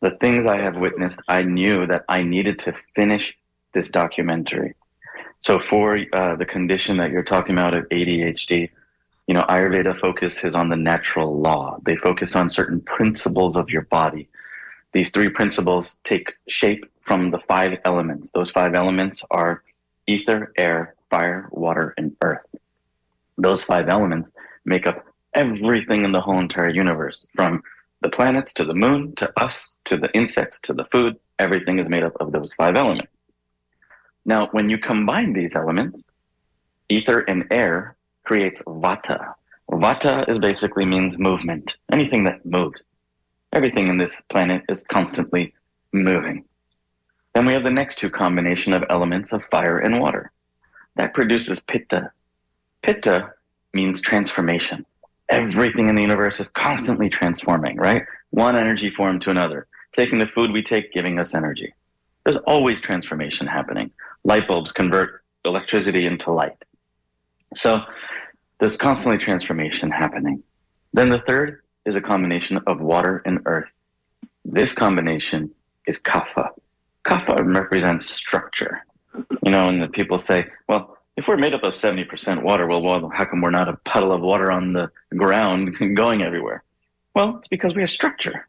[0.00, 3.36] The things I have witnessed, I knew that I needed to finish
[3.74, 4.74] this documentary.
[5.40, 8.70] So for uh, the condition that you're talking about of ADHD,
[9.26, 11.78] you know, Ayurveda focuses on the natural law.
[11.84, 14.28] They focus on certain principles of your body.
[14.92, 18.30] These three principles take shape from the five elements.
[18.34, 19.62] Those five elements are
[20.06, 22.46] ether, air, fire, water, and earth.
[23.36, 24.30] Those five elements
[24.64, 27.62] make up everything in the whole entire universe, from
[28.00, 31.16] the planets to the moon to us to the insects to the food.
[31.38, 33.12] Everything is made up of those five elements.
[34.24, 36.02] Now, when you combine these elements,
[36.88, 37.95] ether and air
[38.26, 39.34] creates vata.
[39.70, 41.76] Vata is basically means movement.
[41.90, 42.80] Anything that moves.
[43.52, 45.54] Everything in this planet is constantly
[45.92, 46.44] moving.
[47.34, 50.32] Then we have the next two combination of elements of fire and water.
[50.96, 52.10] That produces pitta.
[52.82, 53.32] Pitta
[53.72, 54.84] means transformation.
[55.28, 58.02] Everything in the universe is constantly transforming, right?
[58.30, 59.66] One energy form to another.
[59.94, 61.74] Taking the food we take, giving us energy.
[62.24, 63.90] There's always transformation happening.
[64.24, 66.56] Light bulbs convert electricity into light.
[67.54, 67.80] So
[68.58, 70.42] there's constantly transformation happening.
[70.92, 73.68] Then the third is a combination of water and earth.
[74.44, 75.50] This combination
[75.86, 76.50] is kapha.
[77.06, 78.84] Kapha represents structure.
[79.44, 82.82] You know, and the people say, well, if we're made up of 70% water, well,
[82.82, 86.62] well, how come we're not a puddle of water on the ground going everywhere?
[87.14, 88.46] Well, it's because we have structure.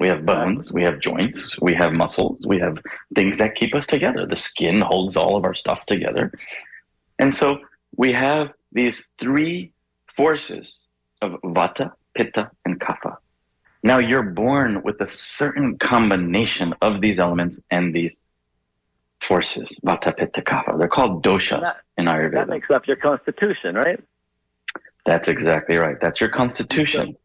[0.00, 2.78] We have bones, we have joints, we have muscles, we have
[3.14, 4.26] things that keep us together.
[4.26, 6.32] The skin holds all of our stuff together.
[7.20, 7.58] And so
[7.96, 9.72] we have these three
[10.16, 10.80] forces
[11.22, 13.16] of vata, pitta, and kapha.
[13.82, 18.14] Now you're born with a certain combination of these elements and these
[19.22, 20.78] forces, vata, pitta, kapha.
[20.78, 22.32] They're called doshas That- in Ayurveda.
[22.34, 24.00] That makes up your constitution, right?
[25.06, 25.96] That's exactly right.
[26.00, 27.16] That's your constitution.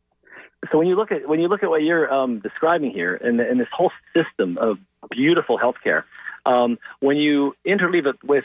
[0.70, 3.40] So when you look at when you look at what you're um, describing here, and,
[3.40, 4.78] and this whole system of
[5.10, 6.04] beautiful healthcare,
[6.46, 8.44] um, when you interleave it with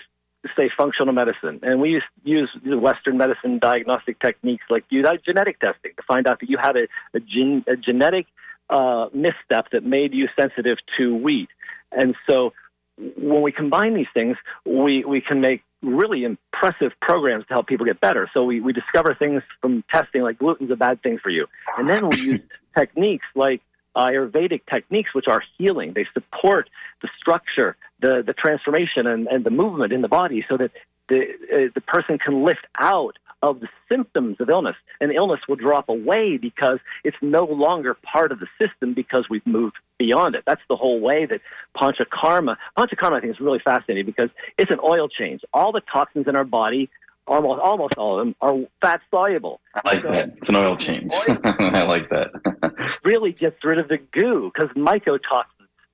[0.56, 5.92] say functional medicine, and we use, use Western medicine diagnostic techniques like use genetic testing
[5.96, 8.26] to find out that you had a, a, gen, a genetic
[8.70, 11.48] uh, misstep that made you sensitive to wheat,
[11.92, 12.52] and so
[12.96, 17.86] when we combine these things, we, we can make really impressive programs to help people
[17.86, 18.30] get better.
[18.32, 21.46] So we, we discover things from testing like gluten's a bad thing for you.
[21.76, 22.40] And then we use
[22.78, 23.60] techniques like
[23.96, 25.92] Ayurvedic techniques, which are healing.
[25.94, 26.68] They support
[27.02, 30.70] the structure, the, the transformation, and, and the movement in the body so that
[31.08, 31.20] the,
[31.52, 34.76] uh, the person can lift out of the symptoms of illness.
[35.00, 39.46] And illness will drop away because it's no longer part of the system because we've
[39.46, 40.44] moved beyond it.
[40.46, 41.40] That's the whole way that
[41.76, 45.42] Panchakarma, Panchakarma I think is really fascinating because it's an oil change.
[45.52, 46.88] All the toxins in our body
[47.26, 49.60] almost almost all of them are fat soluble.
[49.74, 50.36] I like so that.
[50.36, 51.10] It's an oil change.
[51.12, 52.30] Oil I like that.
[53.04, 55.44] really gets rid of the goo because mycotoxins,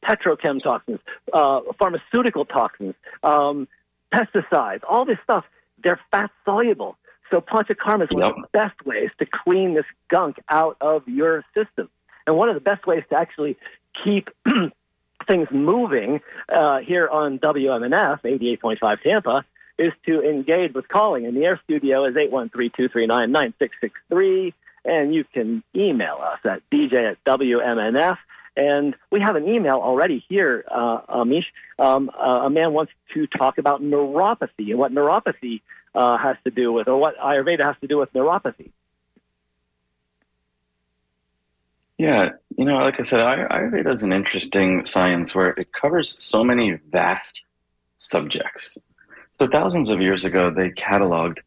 [0.05, 1.01] petrochem toxins,
[1.33, 3.69] uh, pharmaceutical toxins, um,
[4.13, 5.45] pesticides, all this stuff,
[5.83, 6.97] they're fat soluble.
[7.31, 8.33] So panchakarma is one yep.
[8.33, 11.89] of the best ways to clean this gunk out of your system.
[12.27, 13.57] And one of the best ways to actually
[14.05, 14.31] keep
[15.27, 19.45] things moving uh, here on WMNF 88.5 Tampa
[19.81, 21.25] is to engage with calling.
[21.27, 24.53] And the air studio is 813-239-9663.
[24.85, 28.19] And you can email us at dj at WMNF.
[28.57, 31.47] And we have an email already here, uh, Amish.
[31.79, 35.63] Um, uh, a man wants to talk about neuropathy and what neuropathy
[35.95, 38.71] uh, has to do with, or what Ayurveda has to do with neuropathy.
[41.97, 46.43] Yeah, you know, like I said, Ayurveda is an interesting science where it covers so
[46.45, 47.45] many vast
[47.97, 48.77] subjects.
[49.41, 51.39] So thousands of years ago, they cataloged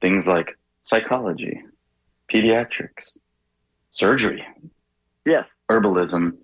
[0.00, 1.62] things like psychology,
[2.32, 3.10] pediatrics,
[3.90, 4.42] surgery,
[5.26, 6.38] yes, herbalism,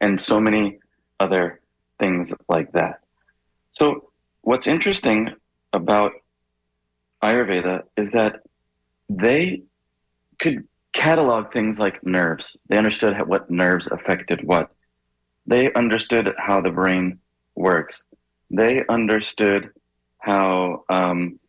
[0.00, 0.80] and so many
[1.20, 1.60] other
[2.02, 2.98] things like that.
[3.70, 5.28] So what's interesting
[5.72, 6.10] about
[7.22, 8.40] Ayurveda is that
[9.08, 9.62] they
[10.40, 12.56] could catalog things like nerves.
[12.68, 14.72] They understood what nerves affected what.
[15.46, 17.20] They understood how the brain
[17.54, 18.02] works.
[18.50, 19.70] They understood
[20.28, 21.40] how um,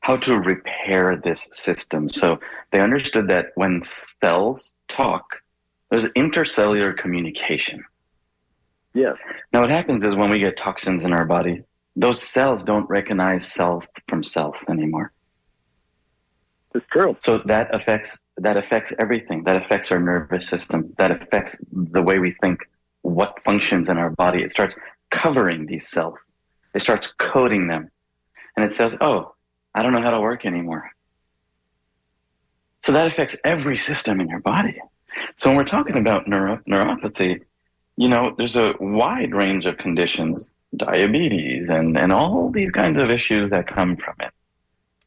[0.00, 2.08] how to repair this system.
[2.08, 2.38] So
[2.72, 3.82] they understood that when
[4.20, 5.24] cells talk,
[5.90, 7.84] there's intercellular communication.
[8.92, 9.16] Yes.
[9.52, 11.62] Now what happens is when we get toxins in our body,
[11.96, 15.12] those cells don't recognize self from self anymore.
[16.74, 17.16] It's true.
[17.20, 19.44] So that affects that affects everything.
[19.44, 20.92] That affects our nervous system.
[20.98, 22.58] That affects the way we think,
[23.02, 24.42] what functions in our body.
[24.42, 24.74] It starts
[25.12, 26.18] covering these cells.
[26.74, 27.90] It starts coding them.
[28.56, 29.34] And it says, oh,
[29.74, 30.90] I don't know how to work anymore.
[32.84, 34.80] So that affects every system in your body.
[35.38, 37.40] So when we're talking about neuro- neuropathy,
[37.96, 43.10] you know, there's a wide range of conditions, diabetes and, and all these kinds of
[43.10, 44.32] issues that come from it.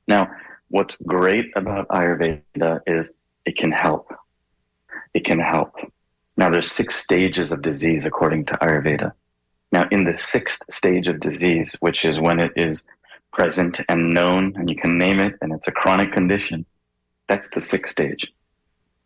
[0.08, 0.30] Now,
[0.69, 3.10] what's great about Ayurveda is
[3.45, 4.13] it can help.
[5.13, 5.75] It can help.
[6.38, 9.12] Now, there's six stages of disease according to Ayurveda.
[9.71, 12.82] Now, in the sixth stage of disease, which is when it is
[13.34, 16.65] present and known, and you can name it, and it's a chronic condition,
[17.27, 18.25] that's the sixth stage.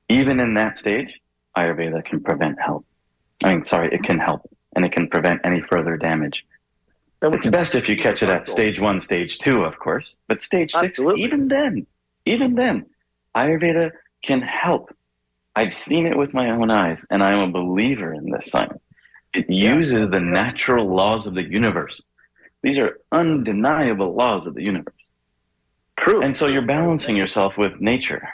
[0.10, 1.20] Even in that stage,
[1.58, 2.86] Ayurveda can prevent help.
[3.44, 6.46] I mean, sorry, it can help, and it can prevent any further damage.
[7.24, 10.74] It's best if you catch it at stage one, stage two, of course, but stage
[10.74, 11.22] Absolutely.
[11.22, 11.86] six, even then,
[12.26, 12.86] even then,
[13.36, 13.92] Ayurveda
[14.24, 14.96] can help.
[15.56, 18.82] I've seen it with my own eyes, and I'm a believer in this science.
[19.34, 22.02] It uses the natural laws of the universe.
[22.64, 24.94] These are undeniable laws of the universe.
[25.98, 26.22] True.
[26.22, 28.28] And so you're balancing yourself with nature.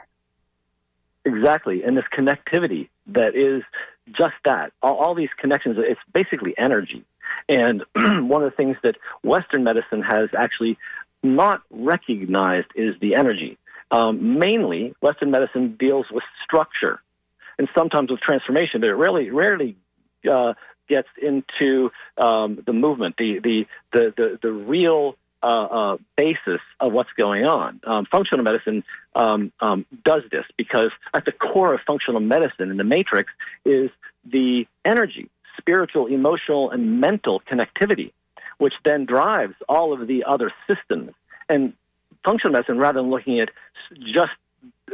[1.26, 1.84] Exactly.
[1.84, 3.64] And this connectivity that is
[4.12, 4.72] just that.
[4.82, 7.04] All, all these connections, it's basically energy.
[7.50, 10.78] And one of the things that Western medicine has actually
[11.24, 13.58] not recognized is the energy.
[13.92, 17.02] Um, mainly, Western medicine deals with structure
[17.58, 19.78] and sometimes with transformation, but it rarely, rarely
[20.30, 20.54] uh,
[20.88, 26.94] gets into um, the movement, the the the the, the real uh, uh, basis of
[26.94, 27.80] what's going on.
[27.86, 28.84] Um, functional medicine
[29.16, 33.32] um, um, does this because at the core of functional medicine in the matrix
[33.64, 33.92] is
[34.26, 38.12] the energy, spiritual, emotional, and mental connectivity,
[38.58, 41.12] which then drives all of the other systems.
[41.48, 41.74] And
[42.26, 43.50] functional medicine, rather than looking at
[44.00, 44.32] just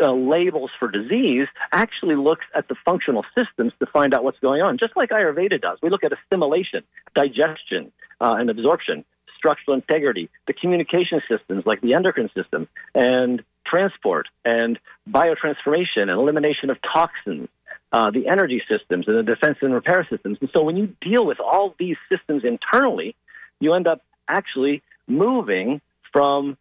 [0.02, 4.62] uh, labels for disease actually looks at the functional systems to find out what's going
[4.62, 5.78] on, just like Ayurveda does.
[5.82, 6.84] We look at assimilation,
[7.16, 9.06] digestion, uh, and absorption,
[9.38, 16.70] structural integrity, the communication systems like the endocrine system, and transport, and biotransformation, and elimination
[16.70, 17.50] of toxins.
[17.92, 20.40] Uh, the energy systems and the defense and repair systems.
[20.42, 23.16] And so when you deal with all these systems internally,
[23.60, 25.80] you end up actually moving
[26.12, 26.58] from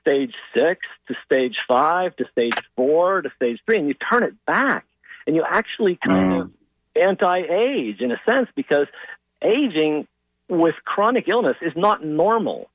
[0.00, 4.34] stage six to stage five to stage four to stage three, and you turn it
[4.46, 4.86] back
[5.26, 6.40] and you actually kind mm.
[6.42, 6.50] of
[7.00, 8.86] anti age in a sense because
[9.42, 10.06] aging
[10.48, 12.68] with chronic illness is not normal.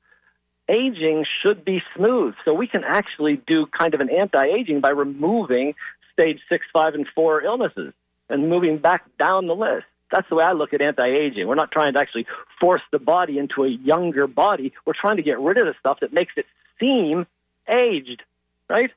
[0.68, 2.34] Aging should be smooth.
[2.44, 5.76] So we can actually do kind of an anti aging by removing
[6.14, 7.94] stage six, five, and four illnesses
[8.30, 9.86] and moving back down the list.
[10.12, 11.48] That's the way I look at anti-aging.
[11.48, 12.28] We're not trying to actually
[12.60, 14.72] force the body into a younger body.
[14.86, 16.46] We're trying to get rid of the stuff that makes it
[16.80, 17.26] seem
[17.70, 18.24] aged.
[18.70, 18.92] right?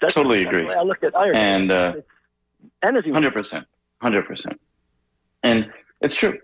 [0.00, 0.70] That's, Totally the agree.
[0.70, 1.36] I look at Ayurveda.
[1.36, 2.06] And uh, It's
[2.82, 3.10] energy.
[3.12, 3.66] Hundred percent,
[4.02, 4.60] hundred percent.
[5.42, 6.38] And it's true.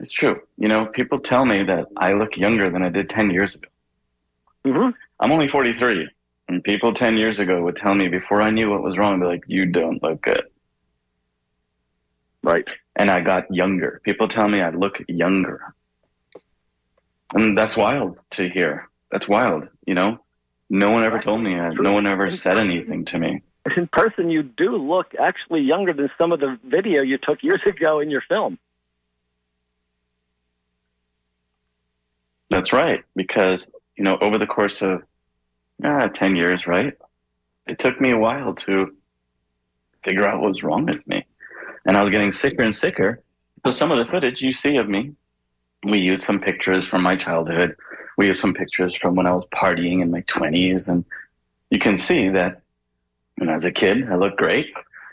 [0.00, 0.40] It's true.
[0.56, 3.68] You know, people tell me that I look younger than I did ten years ago.
[4.64, 4.90] hmm
[5.20, 6.08] I'm only 43,
[6.48, 9.26] and people 10 years ago would tell me before I knew what was wrong, be
[9.26, 10.42] like, "You don't look good."
[12.42, 12.66] Right.
[12.96, 14.00] And I got younger.
[14.04, 15.73] People tell me I look younger,
[17.32, 18.88] and that's wild to hear.
[19.10, 19.68] That's wild.
[19.86, 20.18] You know,
[20.70, 21.54] no one ever told me.
[21.54, 21.76] that.
[21.80, 23.42] No one ever said anything to me.
[23.76, 27.62] In person, you do look actually younger than some of the video you took years
[27.66, 28.58] ago in your film.
[32.50, 33.02] That's right.
[33.16, 33.64] Because,
[33.96, 35.02] you know, over the course of
[35.82, 36.92] ah, 10 years, right?
[37.66, 38.94] It took me a while to
[40.04, 41.24] figure out what was wrong with me.
[41.86, 43.22] And I was getting sicker and sicker.
[43.64, 45.14] So some of the footage you see of me,
[45.84, 47.76] we used some pictures from my childhood.
[48.16, 50.88] We used some pictures from when I was partying in my 20s.
[50.88, 51.04] And
[51.70, 52.62] you can see that
[53.36, 54.72] when I was a kid, I looked great.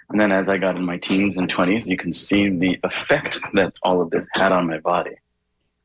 [0.09, 3.39] And then as I got in my teens and 20s, you can see the effect
[3.53, 5.15] that all of this had on my body.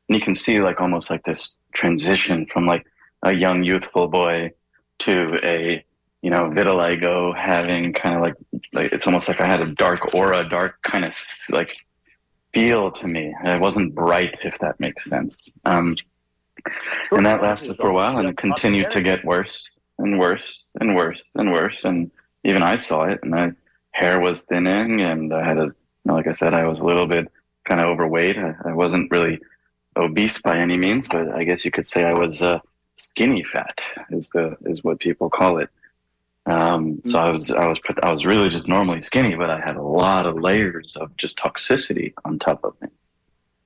[0.07, 2.85] And you can see like almost like this transition from like
[3.23, 4.51] a young youthful boy
[4.99, 5.83] to a
[6.21, 8.35] you know vitiligo having kind of like
[8.73, 11.15] like it's almost like I had a dark aura, dark kind of
[11.49, 11.75] like
[12.53, 13.35] feel to me.
[13.43, 15.51] It wasn't bright, if that makes sense.
[15.65, 15.97] Um,
[17.11, 19.63] and that lasted for a while, and it continued to get worse
[19.99, 21.83] and worse and worse and worse.
[21.85, 22.11] And
[22.43, 23.51] even I saw it, and my
[23.91, 25.71] hair was thinning, and I had a,
[26.05, 27.31] like I said, I was a little bit
[27.65, 28.37] kind of overweight.
[28.37, 29.39] I, I wasn't really
[29.95, 32.59] obese by any means, but I guess you could say I was uh,
[32.97, 33.79] skinny fat,
[34.11, 35.69] is the is what people call it.
[36.47, 39.75] Um, so I was I was I was really just normally skinny, but I had
[39.75, 42.87] a lot of layers of just toxicity on top of me.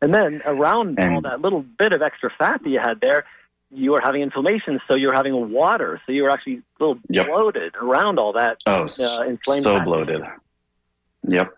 [0.01, 3.25] And then around And- all that little bit of extra fat that you had there,
[3.69, 6.97] you were having inflammation, so you were having water, so you were actually a little
[7.09, 7.27] Yep.
[7.27, 9.63] bloated around all that Oh, uh, inflamed.
[9.63, 9.85] so fat.
[9.85, 10.21] bloated.
[11.27, 11.53] Yep.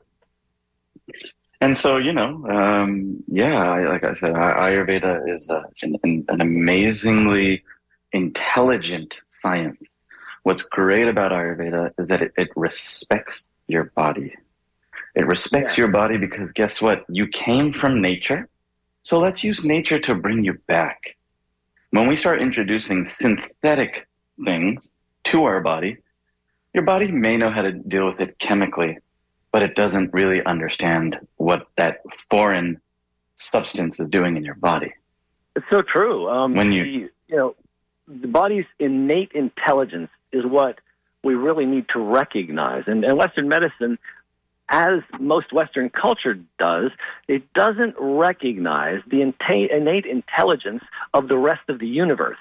[1.61, 6.25] And so you know, um, yeah, I, like I said, Ayurveda is a, an, an,
[6.27, 7.63] an amazingly
[8.11, 9.92] intelligent science.
[10.43, 14.35] What's great about Ayurveda is that it, it respects your body.
[15.15, 15.83] It respects Yeah.
[15.85, 17.05] your body because guess what?
[17.07, 18.49] You came from nature,
[19.03, 20.99] so let's use nature to bring you back.
[21.91, 24.07] When we start introducing synthetic
[24.43, 24.85] things
[25.25, 25.97] to our body,
[26.73, 28.97] your body may know how to deal with it chemically,
[29.51, 32.81] but it doesn't really understand what that foreign
[33.35, 34.91] substance is doing in your body.
[35.55, 36.27] It's so true.
[36.27, 37.55] Um, When you- the, you know,
[38.07, 40.79] the body's innate intelligence is what
[41.23, 42.83] we really need to recognize.
[42.87, 43.97] And, and Western medicine,
[44.69, 46.91] as most Western culture does,
[47.27, 52.37] it doesn't recognize the innate, innate intelligence of the rest of the universe.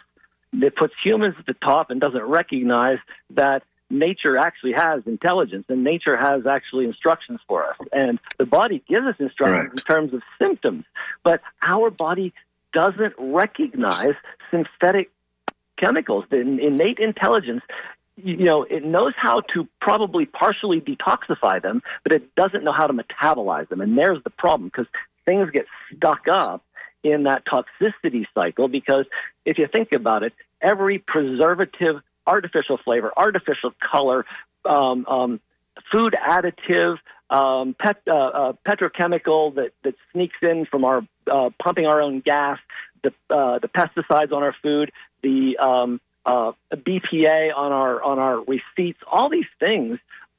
[0.52, 2.98] It puts humans at the top and doesn't recognize
[3.30, 7.76] that nature actually has intelligence and nature has actually instructions for us.
[7.92, 9.80] And the body gives us instructions Correct.
[9.80, 10.84] in terms of symptoms,
[11.22, 12.32] but our body
[12.72, 14.14] doesn't recognize
[14.50, 15.10] synthetic
[15.76, 16.24] chemicals.
[16.30, 17.62] The innate intelligence,
[18.16, 22.86] you know, it knows how to probably partially detoxify them, but it doesn't know how
[22.86, 23.80] to metabolize them.
[23.80, 24.86] And there's the problem because
[25.24, 26.64] things get stuck up
[27.02, 29.06] in that toxicity cycle because
[29.44, 31.96] if you think about it, every preservative,
[32.26, 34.24] artificial flavor, artificial color,
[34.64, 35.40] um, um,
[35.90, 36.98] food additive,
[37.30, 42.20] um, pet, uh, uh, petrochemical that, that sneaks in from our uh, pumping our own
[42.20, 42.58] gas,
[43.02, 44.92] the, uh, the pesticides on our food,
[45.22, 49.00] the um, uh, BPA on our on our receipts.
[49.10, 49.98] All these things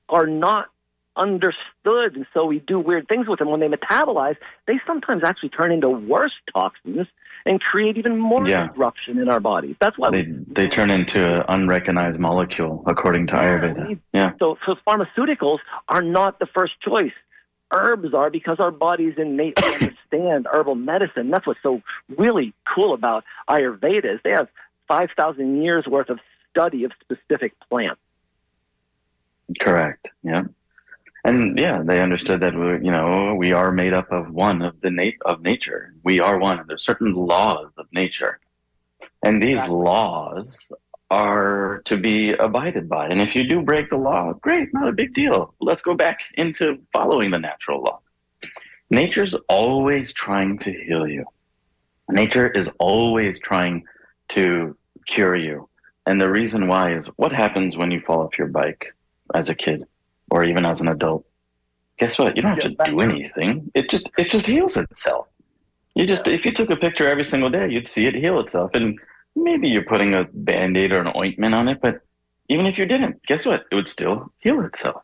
[0.10, 0.68] are not
[1.16, 3.50] understood, and so we do weird things with them.
[3.50, 4.36] When they metabolize,
[4.68, 7.08] they sometimes actually turn into worse toxins
[7.46, 8.68] and create even more Yeah.
[8.68, 9.76] disruption in our bodies.
[9.80, 13.88] That's why They we they turn into an unrecognized molecule according to Yeah, Ayurveda.
[13.90, 14.32] we- Yeah.
[14.40, 15.60] So, so pharmaceuticals
[15.90, 17.12] are not the first choice.
[17.72, 21.30] Herbs are because our bodies innately understand herbal medicine.
[21.32, 21.82] That's what's so
[22.18, 24.48] really cool about Ayurveda is they have
[24.88, 26.20] 5,000 years worth of
[26.50, 28.02] study of specific plants.
[29.60, 30.10] Correct.
[30.24, 30.44] Yeah.
[31.24, 34.80] And yeah, they understood that we, you know, we are made up of one of
[34.82, 35.94] the nat- of nature.
[36.04, 36.60] We are one.
[36.60, 38.40] and There's certain laws of nature,
[39.24, 39.76] and these Exactly.
[39.76, 40.48] laws
[41.10, 43.08] are to be abided by.
[43.08, 45.54] And if you do break the law, great, not a big deal.
[45.62, 48.00] Let's go back into following the natural law.
[48.90, 51.26] Nature's always trying to heal you.
[52.10, 53.84] Nature is always trying
[54.30, 54.76] to
[55.08, 55.70] cure you.
[56.06, 58.94] And the reason why is what happens when you fall off your bike
[59.34, 59.86] as a kid
[60.32, 61.26] or even as an adult.
[62.00, 62.36] Guess what?
[62.36, 63.72] You don't have to do anything.
[63.76, 65.28] It just it just heals itself.
[65.96, 68.72] You just if you took a picture every single day, you'd see it heal itself.
[68.74, 69.00] And
[69.36, 72.02] maybe you're putting a band aid or an ointment on it, but
[72.50, 73.66] even if you didn't, guess what?
[73.72, 75.04] It would still heal itself.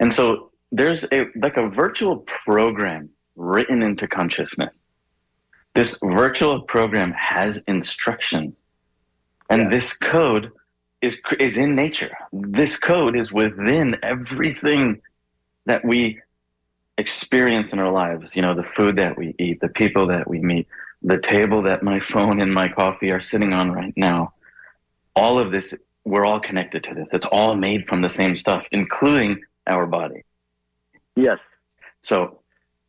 [0.00, 4.76] And so there's a like a virtual program written into consciousness.
[5.76, 8.60] This virtual program has instructions.
[9.50, 9.68] And yeah.
[9.70, 10.50] this code
[11.02, 12.16] is is in nature.
[12.32, 15.02] This code is within everything
[15.66, 16.20] that we
[16.98, 18.34] experience in our lives.
[18.34, 20.66] You know, the food that we eat, the people that we meet,
[21.02, 24.32] the table that my phone and my coffee are sitting on right now.
[25.14, 25.72] All of this,
[26.04, 27.08] we're all connected to this.
[27.12, 30.24] It's all made from the same stuff, including our body.
[31.14, 31.38] Yes.
[32.00, 32.40] So,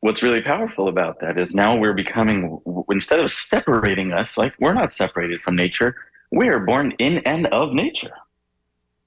[0.01, 4.73] what's really powerful about that is now we're becoming, instead of separating us, like we're
[4.73, 5.95] not separated from nature,
[6.31, 8.13] we are born in and of nature.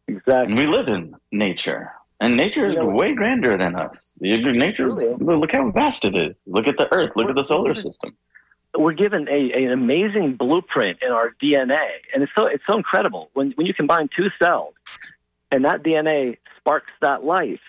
[0.09, 0.33] Exactly.
[0.47, 1.93] And we live in nature.
[2.21, 4.11] And nature is way grander than us.
[4.21, 6.39] Nature, look how vast it is.
[6.47, 7.13] Look at the Earth.
[7.17, 8.15] Look at the solar system.
[8.77, 11.81] We're given a, an amazing blueprint in our DNA,
[12.15, 14.75] and it's so it's so incredible when when you combine two cells,
[15.51, 17.61] and that DNA sparks that life.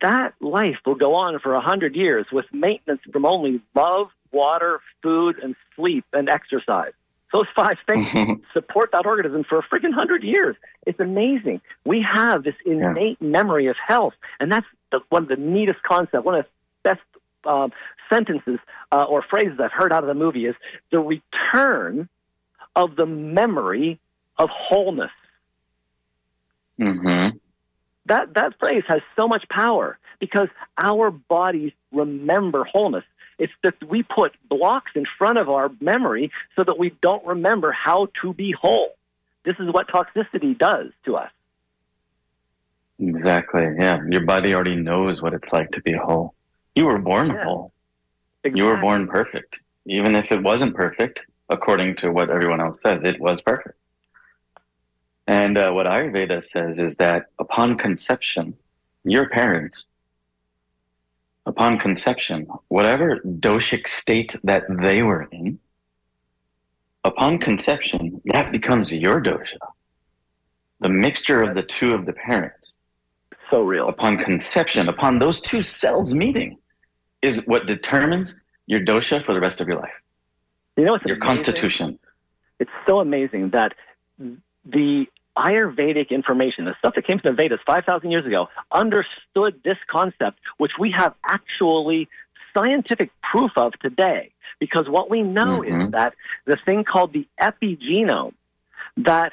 [0.00, 4.80] That life will go on for a hundred years with maintenance from only love, water,
[5.02, 6.92] food, and sleep and exercise.
[7.32, 10.56] Those five things support that organism for a freaking hundred years.
[10.86, 11.60] It's amazing.
[11.84, 13.26] We have this innate yeah.
[13.26, 16.24] memory of health, and that's the, one of the neatest concepts.
[16.24, 17.00] One of the best
[17.46, 17.72] um,
[18.12, 18.58] sentences
[18.90, 20.54] uh, or phrases I've heard out of the movie is
[20.90, 22.08] the return
[22.76, 23.98] of the memory
[24.38, 25.10] of wholeness.
[26.78, 27.36] Mm-hmm.
[28.06, 30.48] That that phrase has so much power because
[30.78, 33.04] our bodies remember wholeness.
[33.38, 37.72] It's that we put blocks in front of our memory so that we don't remember
[37.72, 38.90] how to be whole.
[39.44, 41.30] This is what toxicity does to us.
[43.00, 43.66] Exactly.
[43.78, 43.98] Yeah.
[44.08, 46.34] Your body already knows what it's like to be whole.
[46.76, 47.44] You were born yeah.
[47.44, 47.72] whole.
[48.44, 48.60] Exactly.
[48.60, 49.60] You were born perfect.
[49.86, 53.76] Even if it wasn't perfect, according to what everyone else says, it was perfect.
[55.26, 58.54] And uh, what Ayurveda says is that upon conception,
[59.04, 59.84] your parents
[61.46, 65.58] upon conception, whatever doshic state that they were in,
[67.04, 69.58] upon conception, that becomes your dosha.
[70.80, 72.74] The mixture of the two of the parents.
[73.50, 73.88] So real.
[73.88, 76.58] Upon conception, upon those two cells meeting,
[77.20, 78.34] is what determines
[78.66, 79.90] your dosha for the rest of your life.
[80.76, 81.28] You know, it's your amazing?
[81.28, 81.98] constitution.
[82.58, 83.74] It's so amazing that
[84.64, 85.06] the
[85.36, 90.38] Ayurvedic information, the stuff that came from the Vedas 5,000 years ago, understood this concept,
[90.58, 92.08] which we have actually
[92.54, 94.30] scientific proof of today.
[94.60, 95.80] Because what we know mm-hmm.
[95.80, 96.14] is that
[96.44, 98.34] the thing called the epigenome,
[98.98, 99.32] that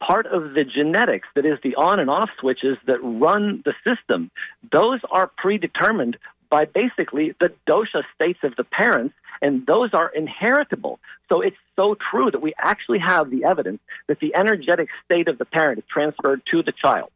[0.00, 4.30] part of the genetics that is the on and off switches that run the system,
[4.70, 6.16] those are predetermined
[6.50, 10.98] by basically the dosha states of the parents, and those are inheritable.
[11.28, 15.38] So it's so true that we actually have the evidence that the energetic state of
[15.38, 17.10] the parent is transferred to the child.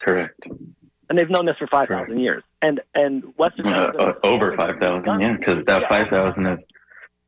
[0.00, 0.40] Correct.
[1.08, 2.42] And they've known this for 5,000 years.
[2.60, 5.88] And, and Western uh, uh, Over 5,000, yeah, because that yeah.
[5.88, 6.64] 5,000 is,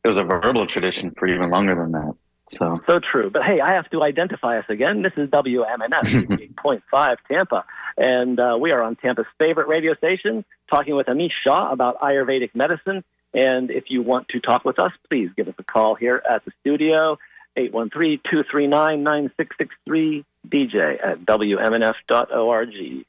[0.05, 2.15] it was a verbal tradition for even longer than that.
[2.49, 2.75] So.
[2.87, 3.31] so true.
[3.31, 5.03] But hey, I have to identify us again.
[5.03, 7.65] This is WMNF 8.5 Tampa.
[7.97, 12.55] And uh, we are on Tampa's favorite radio station, talking with Amish Shah about Ayurvedic
[12.55, 13.03] medicine.
[13.35, 16.45] And if you want to talk with us, please give us a call here at
[16.45, 17.19] the studio,
[17.57, 23.05] 813-239-9663, DJ at WMNF.org.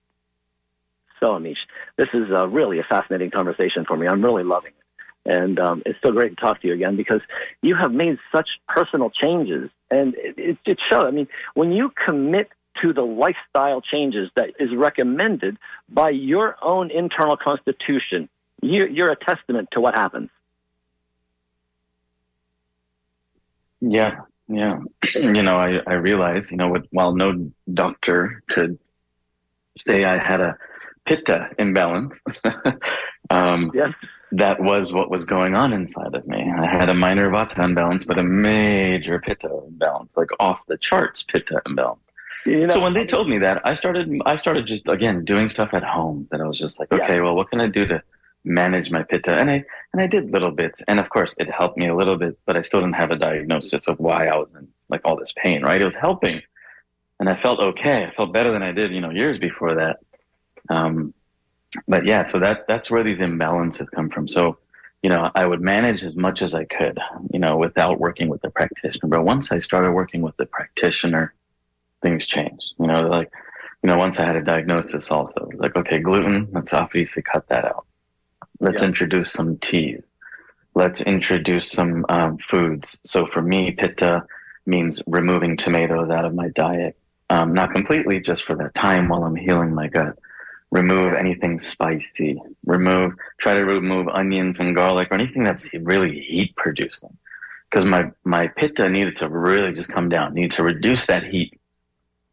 [1.19, 1.57] So, Amish,
[1.97, 4.07] this is uh, really a fascinating conversation for me.
[4.07, 4.76] I'm really loving it.
[5.28, 7.21] And um, it's so great to talk to you again because
[7.61, 9.69] you have made such personal changes.
[9.89, 11.05] And it, it, it shows.
[11.07, 12.49] I mean, when you commit
[12.82, 15.57] to the lifestyle changes that is recommended
[15.89, 18.28] by your own internal constitution,
[18.66, 20.30] you, you're a testament to what happens.
[23.82, 24.80] Yeah, yeah.
[25.13, 28.80] You know, I, I realize, you know, while no doctor could
[29.86, 30.57] say I had a
[31.05, 32.24] pitta imbalance,
[33.30, 33.93] um, yes
[34.38, 36.51] that was what was going on inside of me.
[36.57, 41.24] I had a minor vata imbalance, but a major pitta imbalance, like off the charts
[41.24, 42.01] pitta imbalance.
[42.45, 45.49] You know, so when they told me that, I started I started just again doing
[45.49, 47.22] stuff at home that I was just like, okay, yeah.
[47.22, 48.01] well, what can I do to
[48.45, 49.37] manage my pitta?
[49.37, 52.17] And I and I did little bits, and of course, it helped me a little
[52.17, 55.17] bit, but I still didn't have a diagnosis of why I was in like all
[55.17, 55.63] this pain.
[55.63, 55.81] Right?
[55.81, 56.41] It was helping,
[57.19, 58.05] and I felt okay.
[58.05, 59.99] I felt better than I did, you know, years before that.
[60.69, 61.13] Um,
[61.87, 64.27] but yeah, so that that's where these imbalances come from.
[64.27, 64.57] So,
[65.03, 66.99] you know, I would manage as much as I could,
[67.31, 69.09] you know, without working with the practitioner.
[69.09, 71.33] But once I started working with the practitioner,
[72.01, 72.73] things changed.
[72.79, 73.31] You know, like,
[73.83, 77.65] you know, once I had a diagnosis also, like, okay, gluten, let's obviously cut that
[77.65, 77.85] out.
[78.59, 78.87] Let's yeah.
[78.87, 80.03] introduce some teas.
[80.75, 82.97] let's introduce some um, foods.
[83.03, 84.25] So for me, pitta
[84.65, 86.97] means removing tomatoes out of my diet.
[87.29, 90.17] Um, not completely, just for that time while I'm healing my gut.
[90.71, 92.39] Remove anything spicy.
[92.65, 97.17] Remove, try to remove onions and garlic or anything that's really heat producing.
[97.69, 101.59] Because my, my pitta needed to really just come down, needed to reduce that heat.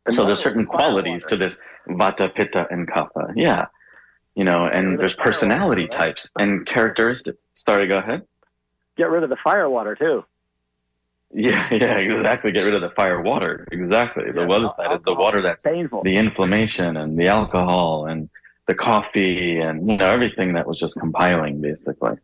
[0.04, 1.36] And so there's certain qualities water.
[1.36, 1.58] to this
[1.88, 3.32] vata, pitta, and kapha.
[3.36, 3.66] Yeah.
[4.34, 5.90] You know, and there's fire water, personality right?
[5.90, 7.38] types and characteristics.
[7.54, 8.22] Sorry, go ahead.
[8.96, 10.24] Get rid of the fire water too.
[11.32, 12.52] Yeah, yeah, exactly.
[12.52, 13.66] Get rid of the fire water.
[13.72, 14.30] Exactly.
[14.32, 16.02] The Yeah, other side is the water that's Painful.
[16.02, 18.28] the inflammation and the alcohol and
[18.68, 22.16] the coffee and you know everything that was just compiling basically.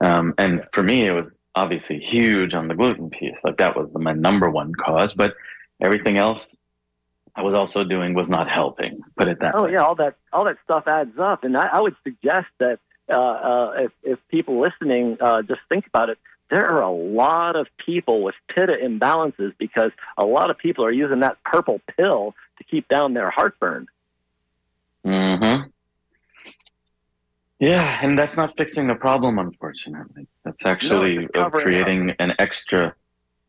[0.00, 3.36] Um, and for me, it was obviously huge on the gluten piece.
[3.44, 5.34] Like that was the, my number one cause, but
[5.80, 6.56] everything else
[7.34, 9.00] I was also doing was not helping.
[9.16, 9.72] Put it that Oh way.
[9.72, 12.78] yeah, all that all that stuff adds up, and I, I would suggest that
[13.08, 16.18] uh, uh, if if people listening uh, just think about it,
[16.50, 20.90] there are a lot of people with pitta imbalances because a lot of people are
[20.92, 23.86] using that purple pill to keep down their heartburn.
[25.04, 25.62] hmm
[27.58, 30.26] Yeah, and that's not fixing the problem, unfortunately.
[30.44, 32.94] That's actually uh, covering creating an extra.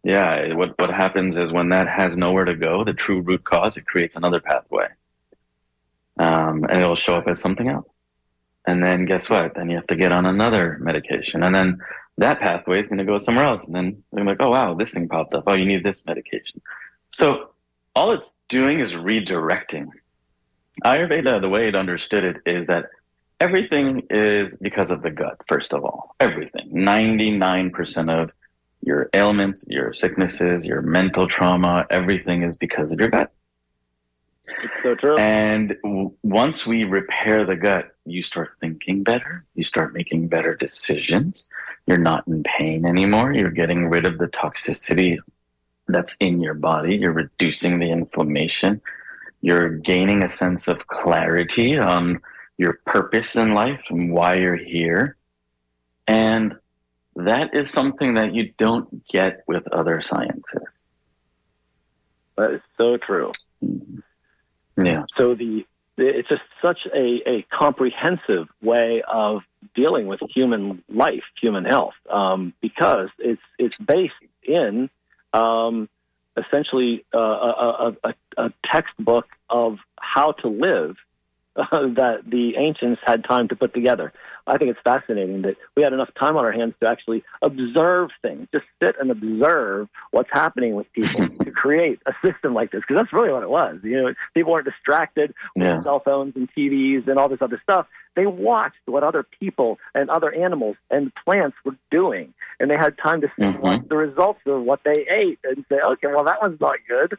[0.04, 3.78] Yeah, what what happens is when that has nowhere to go, the true root cause,
[3.78, 4.88] it creates another pathway,
[6.18, 7.88] um, and it'll show up as something else.
[8.66, 9.54] And then guess what?
[9.56, 11.80] Then you have to get on another medication, and then
[12.18, 13.64] that pathway is going to go somewhere else.
[13.66, 15.43] And then they're like, oh wow, this thing popped up.
[15.47, 16.62] Oh, you need this medication.
[17.12, 17.52] So
[17.95, 19.89] all it's doing is redirecting.
[20.84, 22.86] Ayurveda, the way it understood it, is that
[23.39, 26.16] everything is because of the gut, first of all.
[26.20, 26.72] Everything.
[26.74, 28.32] 99% of
[28.82, 33.32] your ailments, your sicknesses, your mental trauma, everything is because of your gut.
[34.64, 35.18] It's so true.
[35.18, 39.46] And w- once we repair the gut, you start thinking better.
[39.56, 41.46] You start making better decisions.
[41.86, 43.34] You're not in pain anymore.
[43.34, 45.18] You're getting rid of the toxicity
[45.88, 46.96] that's in your body.
[46.96, 48.82] You're reducing the inflammation.
[49.42, 52.22] You're gaining a sense of clarity on
[52.58, 55.18] your purpose in life and why you're here.
[56.08, 56.56] And
[57.16, 60.82] that is something that you don't get with other sciences.
[62.38, 63.32] That is so true.
[64.78, 65.03] Yeah.
[65.18, 65.66] So the
[65.97, 69.41] it's just such a, a comprehensive way of
[69.76, 74.89] dealing with human life, human health, um, because it's it's based in
[75.34, 75.89] um,
[76.38, 80.95] essentially uh, a, a, a, a textbook of how to live
[81.62, 84.12] uh, that the ancients had time to put together.
[84.47, 88.09] I think it's fascinating that we had enough time on our hands to actually observe
[88.24, 92.82] things, just sit and observe what's happening with people to create a system like this.
[92.82, 93.80] Because that's really what it was.
[93.84, 95.82] You know, people weren't distracted with Yeah.
[95.84, 97.86] cell phones and TVs and all this other stuff.
[98.16, 102.97] They watched what other people and other animals and plants were doing, and they had
[102.97, 103.59] time to see Mhm.
[103.62, 107.18] what the results of what they ate and say, okay, well that one's not good.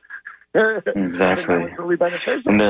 [0.95, 1.72] Exactly.
[1.78, 2.43] really beneficial.
[2.47, 2.61] And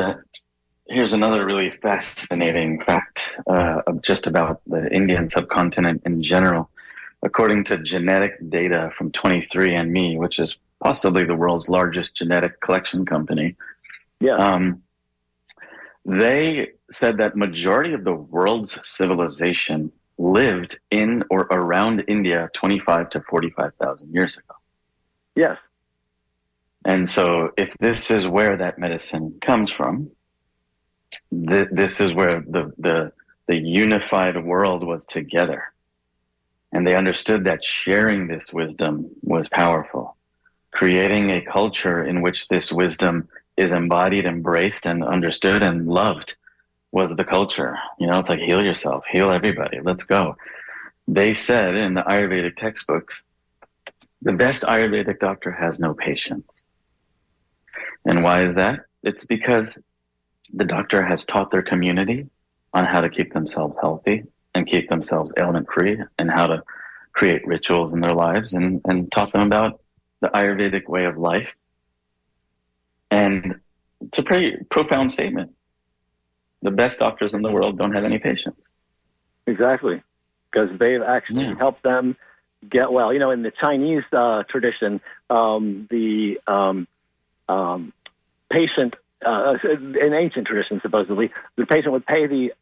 [0.89, 6.69] here's another really fascinating fact uh, just about the Indian subcontinent in general.
[7.23, 13.57] According to genetic data from 23andMe, which is possibly the world's largest genetic collection company,
[14.21, 14.37] Yeah.
[14.37, 14.83] um,
[16.05, 23.21] they said that majority of the world's civilization lived in or around India 25 to
[23.31, 24.55] 45,000 years ago.
[25.37, 25.59] yes.
[26.85, 30.11] And so, if this is where that medicine comes from,
[31.49, 33.13] th- this is where the, the
[33.49, 35.65] the unified world was together,
[36.73, 40.17] and they understood that sharing this wisdom was powerful,
[40.71, 46.35] creating a culture in which this wisdom is embodied, embraced, and understood and loved
[46.93, 47.77] was the culture.
[47.99, 50.37] You know, it's like heal yourself, heal everybody, let's go.
[51.09, 53.25] They said in the Ayurvedic textbooks,
[54.23, 56.63] the best Ayurvedic doctor has no patients.
[58.05, 58.81] And why is that?
[59.03, 59.77] It's because
[60.53, 62.29] the doctor has taught their community
[62.75, 64.25] on how to keep themselves healthy
[64.55, 66.63] and keep themselves ailment free and how to
[67.13, 69.81] create rituals in their lives and, and taught them about
[70.21, 71.49] the Ayurvedic way of life.
[73.11, 73.61] And
[74.01, 75.53] it's a pretty profound statement.
[76.63, 78.75] The best doctors in the world don't have any patients.
[79.47, 80.03] Exactly,
[80.51, 81.57] because they've actually Yeah.
[81.57, 82.17] helped them
[82.69, 83.13] get well.
[83.13, 86.87] You know, in the Chinese uh, tradition, um, the um,
[87.49, 87.93] um,
[88.49, 88.95] patient,
[89.25, 92.53] uh, in ancient tradition, supposedly, the patient would pay the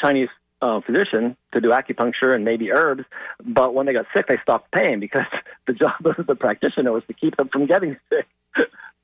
[0.00, 0.28] Chinese
[0.60, 3.04] uh, physician to do acupuncture and maybe herbs,
[3.44, 5.26] but when they got sick, they stopped paying because
[5.66, 8.26] the job of the practitioner was to keep them from getting sick.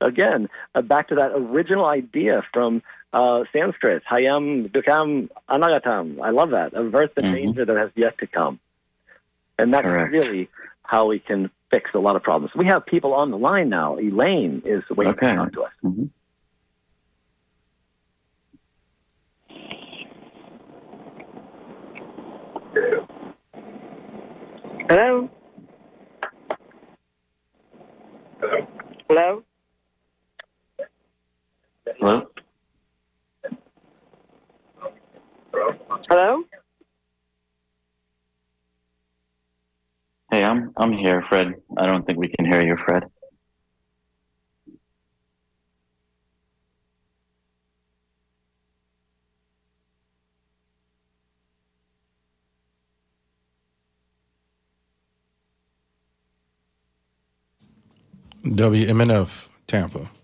[0.01, 2.81] Again, uh, back to that original idea from
[3.11, 6.21] uh, Sanskrit, Heyam Duhkham Anagatam.
[6.21, 6.73] I love that.
[6.73, 7.33] Avert the Mhm.
[7.33, 8.59] danger that has yet to come.
[9.57, 10.13] and that's Correct.
[10.13, 10.47] really
[10.83, 12.55] how we can fix a lot of problems.
[12.55, 13.97] We have people on the line now.
[13.97, 15.27] Elaine is waiting Okay.
[15.31, 15.71] to talk to us.
[15.83, 16.09] Mhm.
[24.89, 25.29] Hello?
[29.09, 29.43] Hello?
[31.99, 32.27] Hello.
[36.09, 36.43] Hello?
[40.31, 41.53] Hey, I'm I'm here, Fred.
[41.77, 43.03] I don't think we can hear you, Fred.
[58.59, 60.18] WMNF Tampa.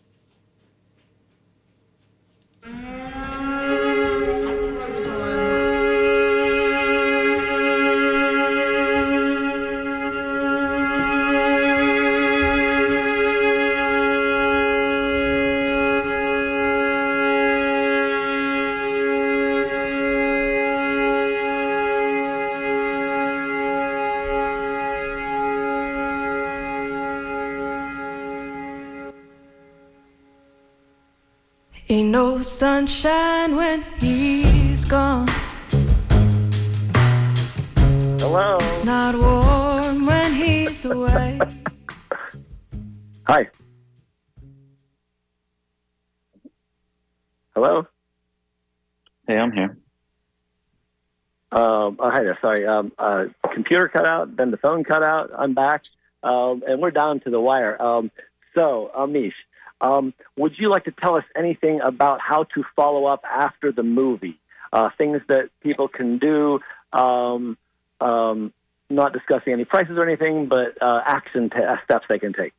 [52.41, 52.49] There.
[52.49, 52.67] Sorry.
[52.67, 55.31] Um, uh, computer cut out, then the phone cut out.
[55.37, 55.83] I'm back,
[56.23, 57.81] um, and we're down to the wire.
[57.81, 58.11] Um,
[58.53, 59.33] so, Amish,
[59.81, 63.83] um, would you like to tell us anything about how to follow up after the
[63.83, 64.39] movie?
[64.71, 66.59] Uh, things that people can do.
[66.93, 67.57] Um,
[68.01, 68.53] um,
[68.89, 72.53] not discussing any prices or anything, but uh, action t- uh, steps they can take.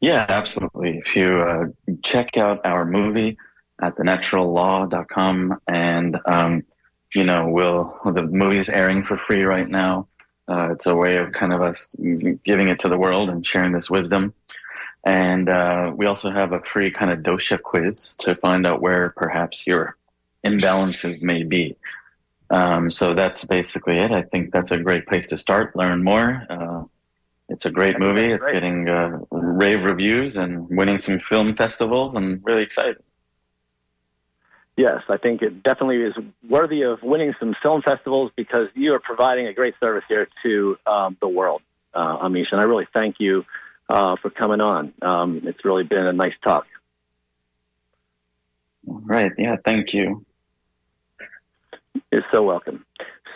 [0.00, 1.02] Yeah, absolutely.
[1.04, 3.36] If you uh, check out our movie
[3.80, 6.62] at thenaturallaw.com and, um,
[7.14, 10.06] you know, we'll, the movie's airing for free right now.
[10.48, 11.94] Uh, it's a way of kind of us
[12.44, 14.34] giving it to the world and sharing this wisdom.
[15.04, 19.14] And uh, we also have a free kind of dosha quiz to find out where
[19.16, 19.96] perhaps your
[20.46, 21.76] imbalances may be.
[22.50, 24.10] Um, so that's basically it.
[24.10, 26.46] I think that's a great place to start, learn more.
[26.50, 26.84] Uh,
[27.48, 28.32] it's a great movie.
[28.32, 33.02] It's getting uh, rave reviews and winning some film festivals, I'm really excited.
[34.76, 36.14] Yes, I think it definitely is
[36.48, 40.78] worthy of winning some film festivals because you are providing a great service here to
[40.86, 41.60] um, the world,
[41.92, 42.52] uh, Amish.
[42.52, 43.44] And I really thank you
[43.88, 44.94] uh, for coming on.
[45.02, 46.66] Um, it's really been a nice talk.
[48.86, 49.32] Right?
[49.36, 49.56] Yeah.
[49.64, 50.24] Thank you.
[52.10, 52.84] You're so welcome.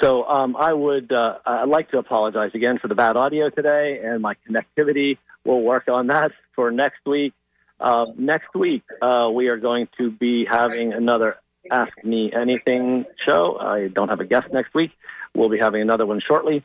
[0.00, 4.00] So um, I would uh, I'd like to apologize again for the bad audio today
[4.02, 5.18] and my connectivity.
[5.44, 7.34] We'll work on that for next week.
[7.80, 11.36] Uh, next week uh, we are going to be having another
[11.70, 13.56] Ask Me Anything show.
[13.58, 14.92] I don't have a guest next week.
[15.34, 16.64] We'll be having another one shortly.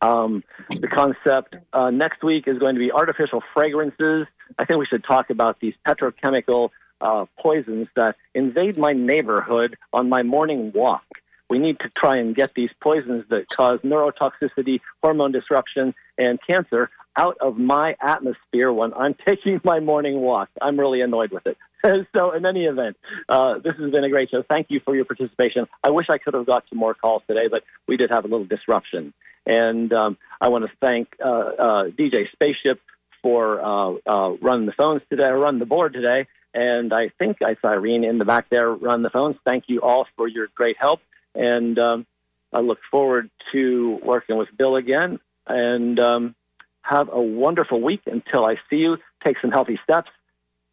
[0.00, 4.26] Um, the concept uh, next week is going to be artificial fragrances.
[4.58, 6.70] I think we should talk about these petrochemical
[7.00, 11.04] uh, poisons that invade my neighborhood on my morning walk.
[11.52, 16.88] We need to try and get these poisons that cause neurotoxicity, hormone disruption, and cancer
[17.14, 20.48] out of my atmosphere when I'm taking my morning walk.
[20.62, 21.58] I'm really annoyed with it.
[22.14, 22.96] so, in any event,
[23.28, 24.42] uh, this has been a great show.
[24.48, 25.66] Thank you for your participation.
[25.84, 28.28] I wish I could have got to more calls today, but we did have a
[28.28, 29.12] little disruption.
[29.44, 32.80] And um, I want to thank uh, uh, DJ Spaceship
[33.22, 36.28] for uh, uh, running the phones today, run the board today.
[36.54, 39.36] And I think I saw Irene in the back there run the phones.
[39.44, 41.00] Thank you all for your great help.
[41.34, 42.06] And um,
[42.52, 45.18] I look forward to working with Bill again.
[45.46, 46.34] And um,
[46.82, 48.98] have a wonderful week until I see you.
[49.24, 50.10] Take some healthy steps.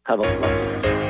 [0.04, 1.09] Have a